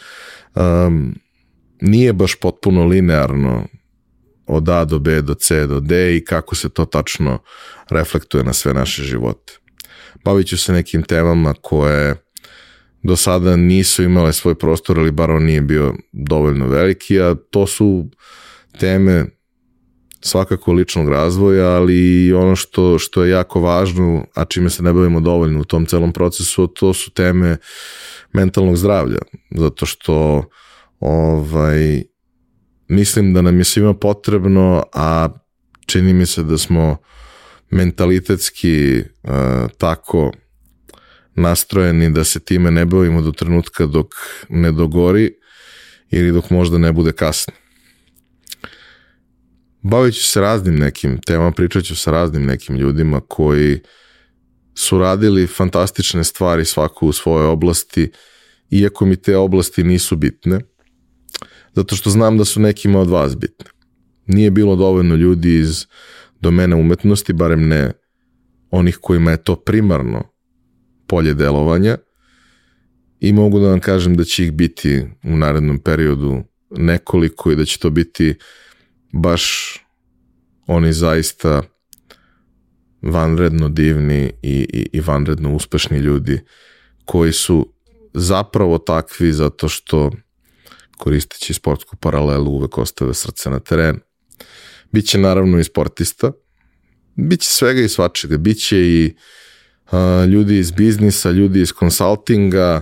um, 0.54 1.14
nije 1.80 2.12
baš 2.12 2.34
potpuno 2.34 2.84
linearno 2.84 3.66
od 4.46 4.68
A 4.68 4.84
do 4.84 4.98
B 4.98 5.22
do 5.22 5.34
C 5.34 5.66
do 5.66 5.80
D 5.80 6.16
i 6.16 6.24
kako 6.24 6.54
se 6.54 6.68
to 6.68 6.84
tačno 6.84 7.38
reflektuje 7.90 8.44
na 8.44 8.52
sve 8.52 8.74
naše 8.74 9.02
živote. 9.02 9.52
Bavit 10.24 10.46
ću 10.46 10.58
se 10.58 10.72
nekim 10.72 11.02
temama 11.02 11.54
koje 11.60 12.14
do 13.02 13.16
sada 13.16 13.56
nisu 13.56 14.02
imale 14.02 14.32
svoj 14.32 14.54
prostor 14.54 14.98
ili 14.98 15.12
bar 15.12 15.30
on 15.30 15.44
nije 15.44 15.60
bio 15.60 15.94
dovoljno 16.12 16.68
veliki, 16.68 17.20
a 17.20 17.36
to 17.50 17.66
su 17.66 18.10
teme 18.78 19.24
svakako 20.20 20.72
ličnog 20.72 21.08
razvoja, 21.08 21.66
ali 21.66 22.26
i 22.26 22.32
ono 22.32 22.56
što, 22.56 22.98
što 22.98 23.24
je 23.24 23.30
jako 23.30 23.60
važno, 23.60 24.24
a 24.34 24.44
čime 24.44 24.70
se 24.70 24.82
ne 24.82 24.92
bavimo 24.92 25.20
dovoljno 25.20 25.60
u 25.60 25.64
tom 25.64 25.86
celom 25.86 26.12
procesu, 26.12 26.66
to 26.66 26.94
su 26.94 27.10
teme 27.10 27.56
mentalnog 28.32 28.76
zdravlja, 28.76 29.18
zato 29.50 29.86
što 29.86 30.44
ovaj, 31.00 32.02
mislim 32.88 33.34
da 33.34 33.42
nam 33.42 33.58
je 33.58 33.64
svima 33.64 33.94
potrebno, 33.94 34.82
a 34.94 35.28
čini 35.86 36.12
mi 36.12 36.26
se 36.26 36.42
da 36.42 36.58
smo 36.58 36.96
mentalitetski 37.70 39.02
uh, 39.22 39.30
tako 39.78 40.32
nastrojeni 41.34 42.10
da 42.10 42.24
se 42.24 42.40
time 42.40 42.70
ne 42.70 42.84
bavimo 42.84 43.22
do 43.22 43.32
trenutka 43.32 43.86
dok 43.86 44.06
ne 44.48 44.72
dogori 44.72 45.34
ili 46.10 46.32
dok 46.32 46.50
možda 46.50 46.78
ne 46.78 46.92
bude 46.92 47.12
kasno. 47.12 47.54
Bavit 49.82 50.14
ću 50.14 50.26
se 50.26 50.40
raznim 50.40 50.78
nekim 50.78 51.20
temama, 51.20 51.52
pričat 51.52 51.84
ću 51.84 51.96
sa 51.96 52.10
raznim 52.10 52.44
nekim 52.44 52.76
ljudima 52.76 53.20
koji 53.20 53.80
su 54.74 54.98
radili 54.98 55.46
fantastične 55.46 56.24
stvari 56.24 56.64
svako 56.64 57.06
u 57.06 57.12
svojoj 57.12 57.46
oblasti, 57.46 58.10
iako 58.70 59.06
mi 59.06 59.16
te 59.16 59.36
oblasti 59.36 59.84
nisu 59.84 60.16
bitne, 60.16 60.60
zato 61.74 61.96
što 61.96 62.10
znam 62.10 62.38
da 62.38 62.44
su 62.44 62.60
nekima 62.60 63.00
od 63.00 63.08
vas 63.08 63.36
bitne. 63.36 63.66
Nije 64.26 64.50
bilo 64.50 64.76
dovoljno 64.76 65.14
ljudi 65.14 65.58
iz 65.58 65.86
domena 66.40 66.76
umetnosti, 66.76 67.32
barem 67.32 67.68
ne 67.68 67.92
onih 68.70 68.98
kojima 69.00 69.30
je 69.30 69.42
to 69.42 69.56
primarno 69.56 70.22
polje 71.06 71.34
delovanja 71.34 71.98
i 73.20 73.32
mogu 73.32 73.60
da 73.60 73.68
vam 73.68 73.80
kažem 73.80 74.16
da 74.16 74.24
će 74.24 74.44
ih 74.44 74.52
biti 74.52 75.04
u 75.24 75.36
narednom 75.36 75.78
periodu 75.78 76.42
nekoliko 76.70 77.52
i 77.52 77.56
da 77.56 77.64
će 77.64 77.78
to 77.78 77.90
biti 77.90 78.34
baš 79.12 79.74
oni 80.66 80.92
zaista 80.92 81.62
vanredno 83.02 83.68
divni 83.68 84.32
i, 84.42 84.66
i, 84.72 84.88
i 84.92 85.00
vanredno 85.00 85.54
uspešni 85.54 85.98
ljudi 85.98 86.40
koji 87.04 87.32
su 87.32 87.72
zapravo 88.14 88.78
takvi 88.78 89.32
zato 89.32 89.68
što 89.68 90.10
koristeći 90.98 91.54
sportsku 91.54 91.96
paralelu 91.96 92.50
uvek 92.50 92.78
ostave 92.78 93.14
srce 93.14 93.50
na 93.50 93.58
teren. 93.58 94.00
Biće 94.92 95.18
naravno 95.18 95.58
i 95.58 95.64
sportista, 95.64 96.32
biće 97.14 97.48
svega 97.48 97.80
i 97.80 97.88
svačega, 97.88 98.36
biće 98.36 98.78
i 98.78 99.14
a, 99.90 100.24
ljudi 100.24 100.58
iz 100.58 100.70
biznisa, 100.70 101.30
ljudi 101.30 101.60
iz 101.60 101.72
konsultinga, 101.72 102.80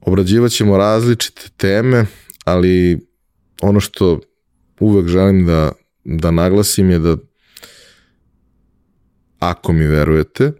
obrađivat 0.00 0.52
ćemo 0.52 0.76
različite 0.76 1.48
teme, 1.56 2.06
ali 2.44 3.06
ono 3.62 3.80
što 3.80 4.20
uvek 4.82 5.08
želim 5.08 5.46
da, 5.46 5.72
da 6.04 6.30
naglasim 6.30 6.90
je 6.90 6.98
da 6.98 7.16
ako 9.38 9.72
mi 9.72 9.86
verujete, 9.86 10.52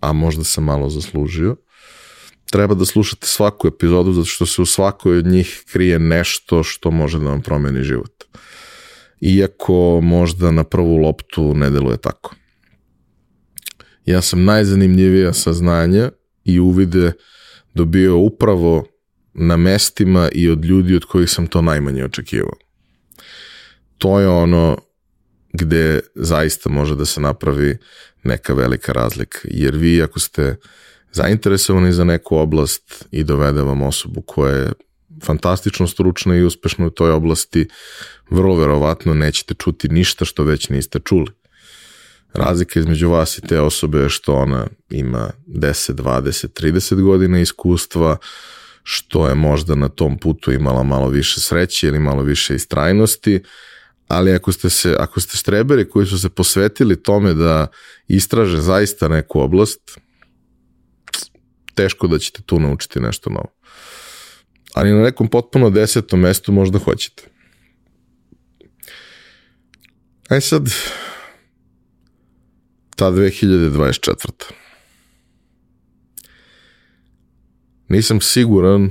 a 0.00 0.12
možda 0.12 0.44
sam 0.44 0.64
malo 0.64 0.88
zaslužio, 0.90 1.56
treba 2.50 2.74
da 2.74 2.84
slušate 2.84 3.26
svaku 3.26 3.68
epizodu 3.68 4.12
zato 4.12 4.26
što 4.26 4.46
se 4.46 4.62
u 4.62 4.66
svakoj 4.66 5.18
od 5.18 5.26
njih 5.26 5.64
krije 5.72 5.98
nešto 5.98 6.62
što 6.62 6.90
može 6.90 7.18
da 7.18 7.24
vam 7.24 7.42
promeni 7.42 7.82
život. 7.82 8.24
Iako 9.20 10.00
možda 10.02 10.50
na 10.50 10.64
prvu 10.64 10.96
loptu 10.96 11.54
ne 11.54 11.70
deluje 11.70 11.96
tako. 11.96 12.34
Ja 14.06 14.22
sam 14.22 14.44
najzanimljivija 14.44 15.32
saznanja 15.32 16.10
i 16.44 16.60
uvide 16.60 17.12
dobio 17.74 18.18
upravo 18.18 18.86
na 19.34 19.56
mestima 19.56 20.28
i 20.32 20.50
od 20.50 20.64
ljudi 20.64 20.96
od 20.96 21.04
kojih 21.04 21.30
sam 21.30 21.46
to 21.46 21.62
najmanje 21.62 22.04
očekivao. 22.04 22.65
To 23.98 24.20
je 24.20 24.28
ono 24.28 24.76
gde 25.52 26.00
zaista 26.14 26.70
može 26.70 26.96
da 26.96 27.04
se 27.04 27.20
napravi 27.20 27.78
neka 28.22 28.54
velika 28.54 28.92
razlika. 28.92 29.38
Jer 29.44 29.76
vi 29.76 30.02
ako 30.02 30.20
ste 30.20 30.56
zainteresovani 31.12 31.92
za 31.92 32.04
neku 32.04 32.36
oblast 32.36 33.04
i 33.10 33.24
dovede 33.24 33.62
vam 33.62 33.82
osobu 33.82 34.22
koja 34.22 34.54
je 34.54 34.72
fantastično 35.24 35.86
stručna 35.86 36.36
i 36.36 36.42
uspešna 36.42 36.86
u 36.86 36.90
toj 36.90 37.10
oblasti, 37.10 37.68
vrlo 38.30 38.56
verovatno 38.56 39.14
nećete 39.14 39.54
čuti 39.54 39.88
ništa 39.88 40.24
što 40.24 40.44
već 40.44 40.68
niste 40.68 40.98
čuli. 40.98 41.30
Razlika 42.32 42.80
između 42.80 43.10
vas 43.10 43.38
i 43.38 43.40
te 43.40 43.60
osobe 43.60 43.98
je 43.98 44.08
što 44.08 44.34
ona 44.34 44.66
ima 44.90 45.30
10, 45.46 45.92
20, 45.92 46.62
30 46.62 47.02
godina 47.02 47.40
iskustva, 47.40 48.16
što 48.82 49.28
je 49.28 49.34
možda 49.34 49.74
na 49.74 49.88
tom 49.88 50.18
putu 50.18 50.52
imala 50.52 50.82
malo 50.82 51.08
više 51.08 51.40
sreće 51.40 51.86
ili 51.86 51.98
malo 51.98 52.22
više 52.22 52.54
istrajnosti, 52.54 53.40
ali 54.08 54.32
ako 54.32 54.52
ste, 54.52 54.70
se, 54.70 54.96
ako 54.98 55.20
ste 55.20 55.36
štreberi 55.36 55.88
koji 55.88 56.06
su 56.06 56.18
se 56.18 56.28
posvetili 56.28 57.02
tome 57.02 57.34
da 57.34 57.66
istraže 58.08 58.60
zaista 58.60 59.08
neku 59.08 59.40
oblast, 59.40 59.98
teško 61.74 62.06
da 62.06 62.18
ćete 62.18 62.42
tu 62.42 62.60
naučiti 62.60 63.00
nešto 63.00 63.30
novo. 63.30 63.52
Ali 64.74 64.92
na 64.92 65.02
nekom 65.02 65.28
potpuno 65.28 65.70
desetom 65.70 66.20
mestu 66.20 66.52
možda 66.52 66.78
hoćete. 66.78 67.22
Aj 70.28 70.40
sad, 70.40 70.68
ta 72.96 73.10
2024. 73.10 74.30
Nisam 77.88 78.20
siguran 78.20 78.90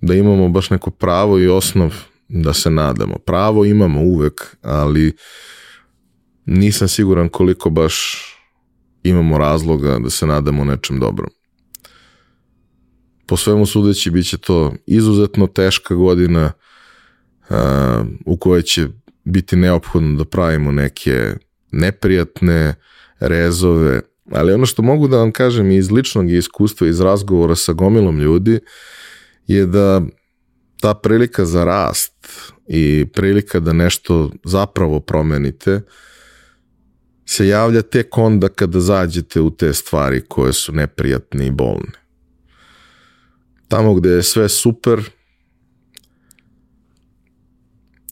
da 0.00 0.14
imamo 0.14 0.48
baš 0.48 0.70
neko 0.70 0.90
pravo 0.90 1.38
i 1.38 1.48
osnov 1.48 2.11
da 2.32 2.52
se 2.52 2.70
nadamo. 2.70 3.18
Pravo 3.18 3.64
imamo 3.64 4.00
uvek, 4.00 4.56
ali 4.62 5.12
nisam 6.46 6.88
siguran 6.88 7.28
koliko 7.28 7.70
baš 7.70 8.24
imamo 9.02 9.38
razloga 9.38 9.98
da 9.98 10.10
se 10.10 10.26
nadamo 10.26 10.64
nečem 10.64 11.00
dobrom. 11.00 11.30
Po 13.26 13.36
svemu 13.36 13.66
sudeći 13.66 14.10
bit 14.10 14.28
će 14.28 14.38
to 14.38 14.72
izuzetno 14.86 15.46
teška 15.46 15.94
godina 15.94 16.52
a, 17.48 18.04
u 18.26 18.36
kojoj 18.36 18.62
će 18.62 18.88
biti 19.24 19.56
neophodno 19.56 20.18
da 20.18 20.24
pravimo 20.24 20.72
neke 20.72 21.34
neprijatne 21.72 22.74
rezove, 23.20 24.00
ali 24.30 24.52
ono 24.52 24.66
što 24.66 24.82
mogu 24.82 25.08
da 25.08 25.16
vam 25.16 25.32
kažem 25.32 25.70
iz 25.70 25.90
ličnog 25.90 26.30
iskustva, 26.30 26.88
iz 26.88 27.00
razgovora 27.00 27.54
sa 27.54 27.72
gomilom 27.72 28.18
ljudi, 28.18 28.60
je 29.46 29.66
da 29.66 30.02
ta 30.82 30.94
prilika 30.94 31.44
za 31.44 31.64
rast 31.64 32.28
i 32.68 33.06
prilika 33.12 33.60
da 33.60 33.72
nešto 33.72 34.30
zapravo 34.44 35.00
promenite 35.00 35.80
se 37.26 37.46
javlja 37.48 37.82
tek 37.82 38.18
onda 38.18 38.48
kada 38.48 38.80
zađete 38.80 39.40
u 39.40 39.50
te 39.50 39.72
stvari 39.72 40.24
koje 40.28 40.52
su 40.52 40.72
neprijatne 40.72 41.46
i 41.46 41.50
bolne. 41.50 41.92
Tamo 43.68 43.94
gde 43.94 44.10
je 44.10 44.22
sve 44.22 44.48
super, 44.48 45.00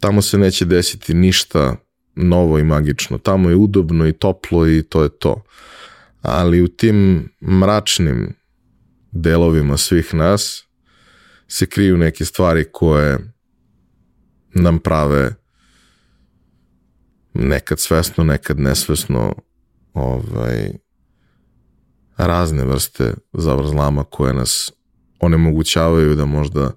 tamo 0.01 0.23
se 0.23 0.39
neće 0.39 0.65
desiti 0.65 1.15
ništa 1.15 1.77
novo 2.15 2.59
i 2.59 2.65
magično. 2.65 3.19
Tamo 3.19 3.51
je 3.51 3.57
udobno 3.57 4.07
i 4.09 4.13
toplo 4.13 4.69
i 4.69 4.83
to 4.83 5.03
je 5.03 5.19
to. 5.19 5.43
Ali 6.23 6.63
u 6.63 6.69
tim 6.69 7.29
mračnim 7.41 8.35
delovima 9.13 9.77
svih 9.77 10.15
nas 10.15 10.70
se 11.51 11.67
kriju 11.67 11.97
neke 11.97 12.25
stvari 12.25 12.65
koje 12.73 13.19
nam 14.55 14.79
prave 14.79 15.35
nekad 17.35 17.81
svesno, 17.81 18.25
nekad 18.25 18.61
nesvesno 18.61 19.35
ovaj, 19.95 20.71
razne 22.17 22.65
vrste 22.65 23.15
zavrzlama 23.33 24.05
koje 24.05 24.35
nas 24.35 24.73
onemogućavaju 25.21 26.15
da 26.15 26.25
možda 26.25 26.71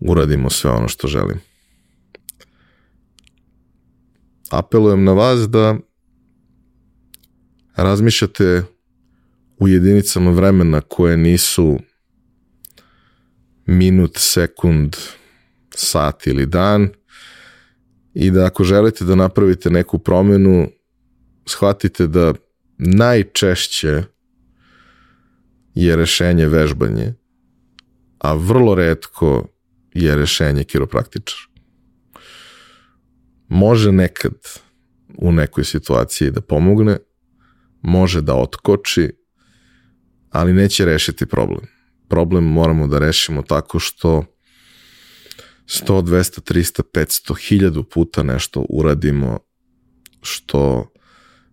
uradimo 0.00 0.50
sve 0.50 0.70
ono 0.70 0.88
što 0.88 1.08
želimo. 1.08 1.40
Apelujem 4.50 5.04
na 5.04 5.12
vas 5.12 5.48
da 5.48 5.76
razmišljate 7.76 8.62
u 9.58 9.68
jedinicama 9.68 10.30
vremena 10.30 10.80
koje 10.80 11.16
nisu 11.16 11.78
minut, 13.66 14.16
sekund, 14.16 14.96
sat 15.74 16.26
ili 16.26 16.46
dan 16.46 16.88
i 18.14 18.30
da 18.30 18.46
ako 18.46 18.64
želite 18.64 19.04
da 19.04 19.14
napravite 19.14 19.70
neku 19.70 19.98
promenu, 19.98 20.68
shvatite 21.46 22.06
da 22.06 22.34
najčešće 22.78 24.02
je 25.74 25.96
rešenje 25.96 26.46
vežbanje, 26.46 27.14
a 28.18 28.34
vrlo 28.34 28.74
redko 28.74 29.48
je 29.94 30.16
rešenje 30.16 30.64
kiropraktičar 30.64 31.54
može 33.48 33.92
nekad 33.92 34.34
u 35.18 35.32
nekoj 35.32 35.64
situaciji 35.64 36.30
da 36.30 36.40
pomogne, 36.40 36.98
može 37.82 38.20
da 38.20 38.34
otkoči, 38.34 39.12
ali 40.30 40.52
neće 40.52 40.84
rešiti 40.84 41.26
problem. 41.26 41.73
Problem 42.08 42.44
moramo 42.44 42.86
da 42.86 42.98
rešimo 42.98 43.42
tako 43.42 43.78
što 43.78 44.24
100, 45.66 46.02
200, 46.02 46.52
300, 46.52 46.82
500, 46.94 47.32
1000 47.32 47.84
puta 47.84 48.22
nešto 48.22 48.66
uradimo 48.68 49.38
što 50.22 50.92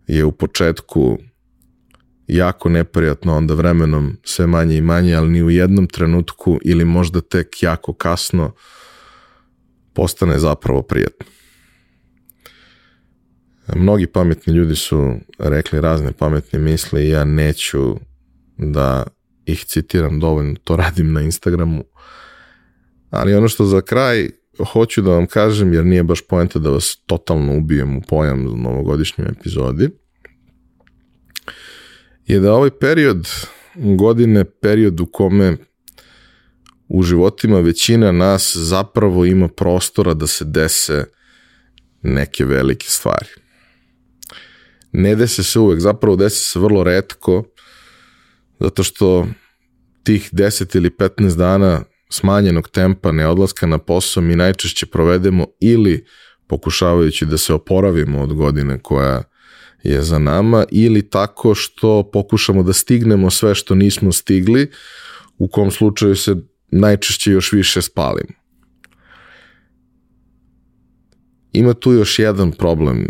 je 0.08 0.26
u 0.26 0.32
početku 0.32 1.18
jako 2.28 2.70
neprijatno, 2.70 3.36
onda 3.36 3.54
vremenom 3.54 4.18
sve 4.24 4.48
manje 4.48 4.78
i 4.78 4.82
manje, 4.82 5.16
ali 5.16 5.30
ni 5.30 5.44
u 5.44 5.50
jednom 5.50 5.88
trenutku 5.88 6.60
ili 6.64 6.86
možda 6.86 7.22
tek 7.22 7.64
jako 7.64 7.94
kasno 7.94 8.54
postane 9.94 10.40
zapravo 10.40 10.82
prijatno. 10.82 11.26
Mnogi 13.76 14.08
pametni 14.08 14.54
ljudi 14.54 14.76
su 14.76 15.14
rekli 15.40 15.82
razne 15.82 16.12
pametne 16.12 16.60
misli 16.60 17.06
i 17.06 17.10
ja 17.10 17.26
neću 17.26 17.96
da 18.58 19.04
ih 19.46 19.66
citiram 19.66 20.20
dovoljno, 20.20 20.56
to 20.64 20.76
radim 20.76 21.14
na 21.14 21.22
Instagramu. 21.22 21.84
Ali 23.10 23.36
ono 23.36 23.48
što 23.48 23.66
za 23.66 23.82
kraj 23.82 24.30
hoću 24.74 25.02
da 25.02 25.12
vam 25.12 25.28
kažem, 25.28 25.74
jer 25.74 25.86
nije 25.86 26.04
baš 26.04 26.22
poenta 26.28 26.60
da 26.60 26.70
vas 26.70 26.98
totalno 27.06 27.58
ubijem 27.58 27.98
u 27.98 28.02
pojam 28.02 28.48
u 28.48 28.58
novogodišnjoj 28.58 29.28
epizodi, 29.30 29.90
je 32.26 32.40
da 32.40 32.54
ovaj 32.54 32.70
period 32.70 33.28
godine, 33.76 34.46
period 34.46 35.00
u 35.00 35.06
kome 35.06 35.58
u 36.88 37.04
životima 37.04 37.60
većina 37.60 38.12
nas 38.12 38.56
zapravo 38.56 39.26
ima 39.26 39.48
prostora 39.48 40.14
da 40.14 40.28
se 40.28 40.46
dese 40.46 41.06
neke 42.02 42.46
velike 42.46 42.86
stvari. 42.90 43.30
Ne 44.92 45.16
dese 45.16 45.44
se 45.44 45.60
uvek, 45.60 45.80
zapravo 45.80 46.16
dese 46.16 46.40
se 46.40 46.60
vrlo 46.60 46.84
redko, 46.84 47.44
zato 48.62 48.84
što 48.84 49.28
tih 50.04 50.30
10 50.34 50.78
ili 50.78 50.90
15 50.90 51.38
dana 51.38 51.84
smanjenog 52.10 52.70
tempa 52.70 53.12
neodlaska 53.12 53.68
na 53.68 53.78
posao 53.78 54.24
mi 54.24 54.36
najčešće 54.36 54.86
provedemo 54.86 55.46
ili 55.60 56.06
pokušavajući 56.48 57.26
da 57.26 57.38
se 57.38 57.54
oporavimo 57.54 58.22
od 58.22 58.34
godine 58.34 58.80
koja 58.80 59.24
je 59.84 60.02
za 60.02 60.20
nama 60.20 60.66
ili 60.72 61.10
tako 61.10 61.56
što 61.56 62.10
pokušamo 62.14 62.64
da 62.64 62.74
stignemo 62.74 63.30
sve 63.30 63.56
što 63.56 63.76
nismo 63.76 64.12
stigli, 64.12 64.72
u 65.38 65.48
kom 65.48 65.72
slučaju 65.72 66.16
se 66.16 66.36
najčešće 66.72 67.32
još 67.32 67.52
više 67.52 67.82
spalimo. 67.82 68.34
Ima 71.54 71.74
tu 71.74 71.94
još 71.94 72.20
jedan 72.20 72.52
problem, 72.52 73.08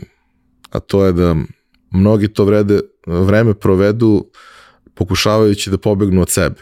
a 0.70 0.80
to 0.80 1.06
je 1.06 1.14
da 1.14 1.36
mnogi 1.92 2.28
to 2.28 2.46
vrede, 2.46 2.80
vreme 3.06 3.54
provedu 3.54 4.32
pokušavajući 4.96 5.70
da 5.70 5.78
pobegnu 5.78 6.22
od 6.22 6.30
sebe. 6.30 6.62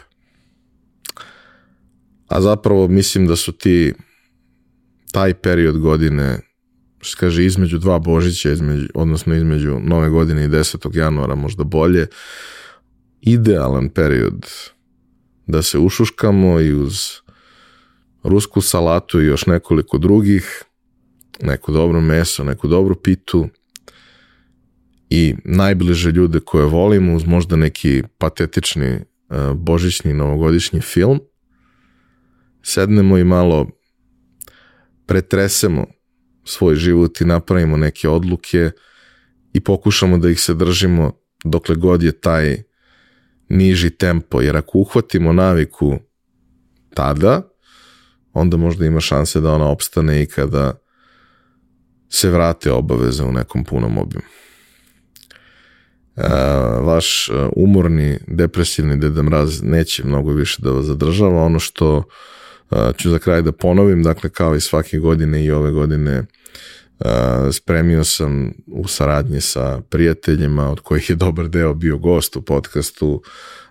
A 2.28 2.40
zapravo 2.40 2.88
mislim 2.88 3.26
da 3.26 3.36
su 3.36 3.52
ti 3.52 3.94
taj 5.12 5.34
period 5.34 5.78
godine 5.78 6.38
što 7.00 7.20
kaže, 7.20 7.44
između 7.44 7.78
dva 7.78 7.98
Božića, 7.98 8.52
između, 8.52 8.86
odnosno 8.94 9.34
između 9.34 9.78
nove 9.82 10.08
godine 10.08 10.44
i 10.44 10.48
10. 10.48 10.96
januara, 10.96 11.34
možda 11.34 11.64
bolje, 11.64 12.06
idealan 13.20 13.88
period 13.88 14.46
da 15.46 15.62
se 15.62 15.78
ušuškamo 15.78 16.60
i 16.60 16.74
uz 16.74 17.10
rusku 18.22 18.60
salatu 18.60 19.20
i 19.20 19.26
još 19.26 19.46
nekoliko 19.46 19.98
drugih, 19.98 20.62
neko 21.42 21.72
dobro 21.72 22.00
meso, 22.00 22.44
neku 22.44 22.68
dobru 22.68 22.94
pitu 22.94 23.48
i 25.10 25.34
najbliže 25.44 26.10
ljude 26.10 26.40
koje 26.40 26.66
volimo 26.66 27.14
uz 27.14 27.26
možda 27.26 27.56
neki 27.56 28.02
patetični 28.18 28.94
uh, 28.94 29.36
božićni 29.54 30.14
novogodišnji 30.14 30.80
film, 30.80 31.20
sednemo 32.62 33.18
i 33.18 33.24
malo 33.24 33.70
pretresemo 35.06 35.86
svoj 36.44 36.74
život 36.74 37.20
i 37.20 37.24
napravimo 37.24 37.76
neke 37.76 38.08
odluke 38.08 38.70
i 39.52 39.60
pokušamo 39.60 40.18
da 40.18 40.30
ih 40.30 40.40
se 40.40 40.54
držimo 40.54 41.12
dokle 41.44 41.74
god 41.74 42.02
je 42.02 42.12
taj 42.12 42.62
niži 43.48 43.90
tempo, 43.90 44.40
jer 44.40 44.56
ako 44.56 44.78
uhvatimo 44.78 45.32
naviku 45.32 45.98
tada, 46.94 47.42
onda 48.32 48.56
možda 48.56 48.86
ima 48.86 49.00
šanse 49.00 49.40
da 49.40 49.52
ona 49.52 49.68
opstane 49.68 50.22
i 50.22 50.26
kada 50.26 50.80
se 52.08 52.30
vrate 52.30 52.72
obaveze 52.72 53.24
u 53.24 53.32
nekom 53.32 53.64
punom 53.64 53.98
obimu. 53.98 54.22
Vaš 56.82 57.30
umorni, 57.56 58.18
depresivni 58.26 58.96
Deda 58.96 59.22
Mraz 59.22 59.62
neće 59.62 60.04
mnogo 60.04 60.32
više 60.32 60.62
da 60.62 60.70
vas 60.70 60.84
zadržava. 60.84 61.42
Ono 61.42 61.58
što 61.58 62.02
ću 62.96 63.10
za 63.10 63.18
kraj 63.18 63.42
da 63.42 63.52
ponovim, 63.52 64.02
dakle 64.02 64.30
kao 64.30 64.56
i 64.56 64.60
svake 64.60 64.98
godine 64.98 65.44
i 65.44 65.50
ove 65.50 65.70
godine 65.70 66.24
spremio 67.52 68.04
sam 68.04 68.52
u 68.66 68.88
saradnji 68.88 69.40
sa 69.40 69.80
prijateljima 69.80 70.70
od 70.70 70.80
kojih 70.80 71.10
je 71.10 71.16
dobar 71.16 71.48
deo 71.48 71.74
bio 71.74 71.98
gost 71.98 72.36
u 72.36 72.42
podcastu 72.42 73.22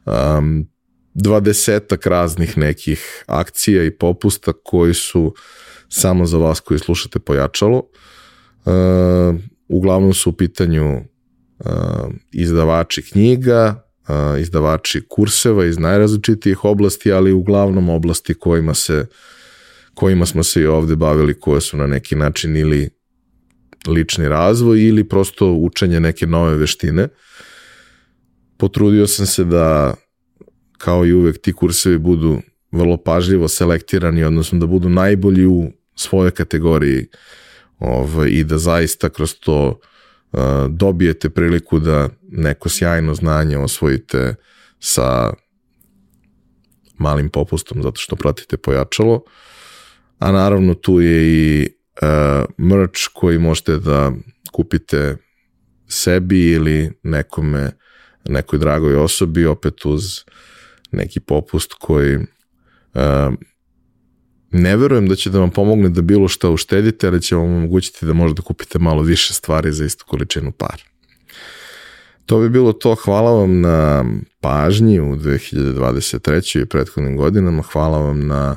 um, 0.05 0.67
dvadesetak 1.13 2.05
raznih 2.05 2.57
nekih 2.57 3.23
akcija 3.27 3.83
i 3.83 3.91
popusta 3.91 4.53
koji 4.63 4.93
su 4.93 5.35
samo 5.89 6.25
za 6.25 6.37
vas 6.37 6.59
koji 6.59 6.79
slušate 6.79 7.19
pojačalo. 7.19 7.83
Uglavnom 9.67 10.13
su 10.13 10.29
u 10.29 10.33
pitanju 10.33 11.01
izdavači 12.31 13.01
knjiga, 13.01 13.83
uh, 14.07 14.41
izdavači 14.41 15.01
kurseva 15.09 15.65
iz 15.65 15.77
najrazličitijih 15.77 16.65
oblasti, 16.65 17.11
ali 17.11 17.31
uglavnom 17.31 17.89
oblasti 17.89 18.33
kojima 18.33 18.73
se 18.73 19.05
kojima 19.93 20.25
smo 20.25 20.43
se 20.43 20.61
i 20.61 20.65
ovde 20.65 20.95
bavili, 20.95 21.39
koje 21.39 21.61
su 21.61 21.77
na 21.77 21.87
neki 21.87 22.15
način 22.15 22.55
ili 22.55 22.89
lični 23.87 24.29
razvoj 24.29 24.87
ili 24.87 25.09
prosto 25.09 25.51
učenje 25.51 25.99
neke 25.99 26.27
nove 26.27 26.55
veštine. 26.55 27.07
Potrudio 28.57 29.07
sam 29.07 29.25
se 29.25 29.43
da 29.43 29.93
kao 30.77 31.05
i 31.05 31.13
uvek 31.13 31.41
ti 31.41 31.53
kursevi 31.53 31.97
budu 31.97 32.41
vrlo 32.71 32.97
pažljivo 32.97 33.47
selektirani, 33.47 34.23
odnosno 34.23 34.59
da 34.59 34.65
budu 34.65 34.89
najbolji 34.89 35.45
u 35.45 35.71
svojoj 35.95 36.31
kategoriji 36.31 37.07
ovaj, 37.79 38.29
i 38.29 38.43
da 38.43 38.57
zaista 38.57 39.09
kroz 39.09 39.35
to 39.39 39.67
uh, 39.67 39.98
dobijete 40.69 41.29
priliku 41.29 41.79
da 41.79 42.09
neko 42.21 42.69
sjajno 42.69 43.13
znanje 43.13 43.57
osvojite 43.57 44.35
sa 44.79 45.33
malim 46.97 47.29
popustom 47.29 47.83
zato 47.83 48.01
što 48.01 48.15
pratite 48.15 48.57
pojačalo. 48.57 49.23
A 50.19 50.31
naravno 50.31 50.73
tu 50.73 51.01
je 51.01 51.33
i 51.33 51.69
uh, 52.01 52.45
merch 52.57 53.01
koji 53.13 53.39
možete 53.39 53.77
da 53.77 54.11
kupite 54.51 55.17
sebi 55.87 56.51
ili 56.51 56.91
nekome, 57.03 57.71
nekoj 58.25 58.59
dragoj 58.59 58.95
osobi, 58.95 59.45
opet 59.45 59.85
uz 59.85 60.03
neki 60.91 61.19
popust 61.19 61.73
koji 61.73 62.15
uh, 62.15 62.23
ne 64.51 64.77
verujem 64.77 65.07
da 65.07 65.15
će 65.15 65.29
da 65.29 65.39
vam 65.39 65.51
pomogne 65.51 65.89
da 65.89 66.01
bilo 66.01 66.27
šta 66.27 66.49
uštedite, 66.49 67.07
ali 67.07 67.21
će 67.21 67.35
vam 67.35 67.45
omogućiti 67.45 68.05
da 68.05 68.13
možete 68.13 68.41
kupite 68.41 68.79
malo 68.79 69.01
više 69.01 69.33
stvari 69.33 69.71
za 69.71 69.85
istu 69.85 70.05
količinu 70.07 70.51
para. 70.51 70.83
To 72.25 72.39
bi 72.39 72.49
bilo 72.49 72.73
to. 72.73 72.95
Hvala 72.95 73.31
vam 73.31 73.61
na 73.61 74.05
pažnji 74.39 74.99
u 74.99 75.15
2023. 75.15 76.61
i 76.61 76.65
prethodnim 76.65 77.17
godinama. 77.17 77.61
Hvala 77.61 77.97
vam 77.97 78.27
na 78.27 78.55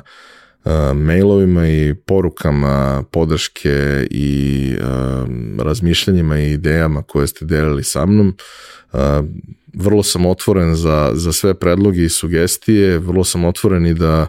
mailovima 0.95 1.67
i 1.67 1.95
porukama 2.05 3.03
podrške 3.11 4.07
i 4.11 4.75
razmišljanjima 5.59 6.39
i 6.39 6.51
idejama 6.51 7.03
koje 7.03 7.27
ste 7.27 7.45
delili 7.45 7.83
sa 7.83 8.05
mnom. 8.05 8.35
Vrlo 9.73 10.03
sam 10.03 10.25
otvoren 10.25 10.75
za, 10.75 11.11
za 11.13 11.33
sve 11.33 11.53
predloge 11.53 12.03
i 12.03 12.09
sugestije, 12.09 12.97
vrlo 12.97 13.23
sam 13.23 13.45
otvoren 13.45 13.85
i 13.85 13.93
da 13.93 14.27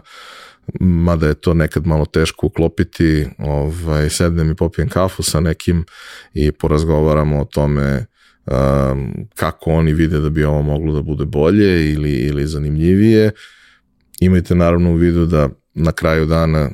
mada 0.79 1.27
je 1.27 1.33
to 1.33 1.53
nekad 1.53 1.87
malo 1.87 2.05
teško 2.05 2.47
uklopiti, 2.47 3.27
ovaj, 3.37 4.09
sednem 4.09 4.51
i 4.51 4.55
popijem 4.55 4.89
kafu 4.89 5.23
sa 5.23 5.39
nekim 5.39 5.85
i 6.33 6.51
porazgovaramo 6.51 7.41
o 7.41 7.45
tome 7.45 8.05
um, 8.45 9.13
kako 9.35 9.71
oni 9.71 9.93
vide 9.93 10.19
da 10.19 10.29
bi 10.29 10.43
ovo 10.43 10.61
moglo 10.61 10.93
da 10.93 11.01
bude 11.01 11.25
bolje 11.25 11.93
ili, 11.93 12.11
ili 12.11 12.47
zanimljivije. 12.47 13.31
Imajte 14.19 14.55
naravno 14.55 14.91
u 14.91 14.95
vidu 14.95 15.25
da 15.25 15.49
na 15.73 15.91
kraju 15.91 16.25
dana 16.25 16.69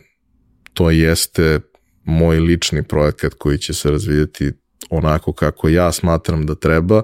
to 0.73 0.89
jeste 0.89 1.59
moj 2.03 2.39
lični 2.39 2.83
projekat 2.83 3.33
koji 3.33 3.57
će 3.57 3.73
se 3.73 3.91
razvijeti 3.91 4.51
onako 4.89 5.33
kako 5.33 5.69
ja 5.69 5.91
smatram 5.91 6.45
da 6.45 6.55
treba, 6.55 7.03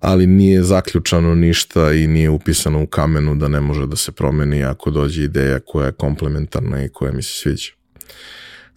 ali 0.00 0.26
nije 0.26 0.62
zaključano 0.62 1.34
ništa 1.34 1.92
i 1.92 2.06
nije 2.06 2.30
upisano 2.30 2.82
u 2.82 2.86
kamenu 2.86 3.34
da 3.34 3.48
ne 3.48 3.60
može 3.60 3.86
da 3.86 3.96
se 3.96 4.12
promeni 4.12 4.64
ako 4.64 4.90
dođe 4.90 5.24
ideja 5.24 5.60
koja 5.66 5.86
je 5.86 5.92
komplementarna 5.92 6.84
i 6.84 6.88
koja 6.88 7.12
mi 7.12 7.22
se 7.22 7.32
sviđa. 7.32 7.72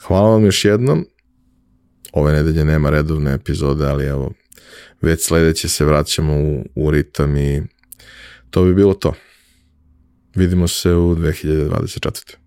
Hvala 0.08 0.30
vam 0.30 0.46
još 0.46 0.66
jednom. 0.66 1.06
Ove 2.14 2.34
nedelje 2.34 2.66
nema 2.66 2.90
redovne 2.90 3.34
epizode, 3.34 3.86
ali 3.86 4.06
evo, 4.06 4.32
već 5.02 5.26
sledeće 5.26 5.70
se 5.70 5.86
vraćamo 5.86 6.34
u, 6.34 6.66
u 6.76 6.92
ritam 6.92 7.38
i 7.38 7.62
to 8.50 8.64
bi 8.64 8.74
bilo 8.74 8.94
to. 8.94 9.14
Vidimo 10.36 10.68
se 10.68 10.94
u 10.94 11.16
2024. 11.16 12.41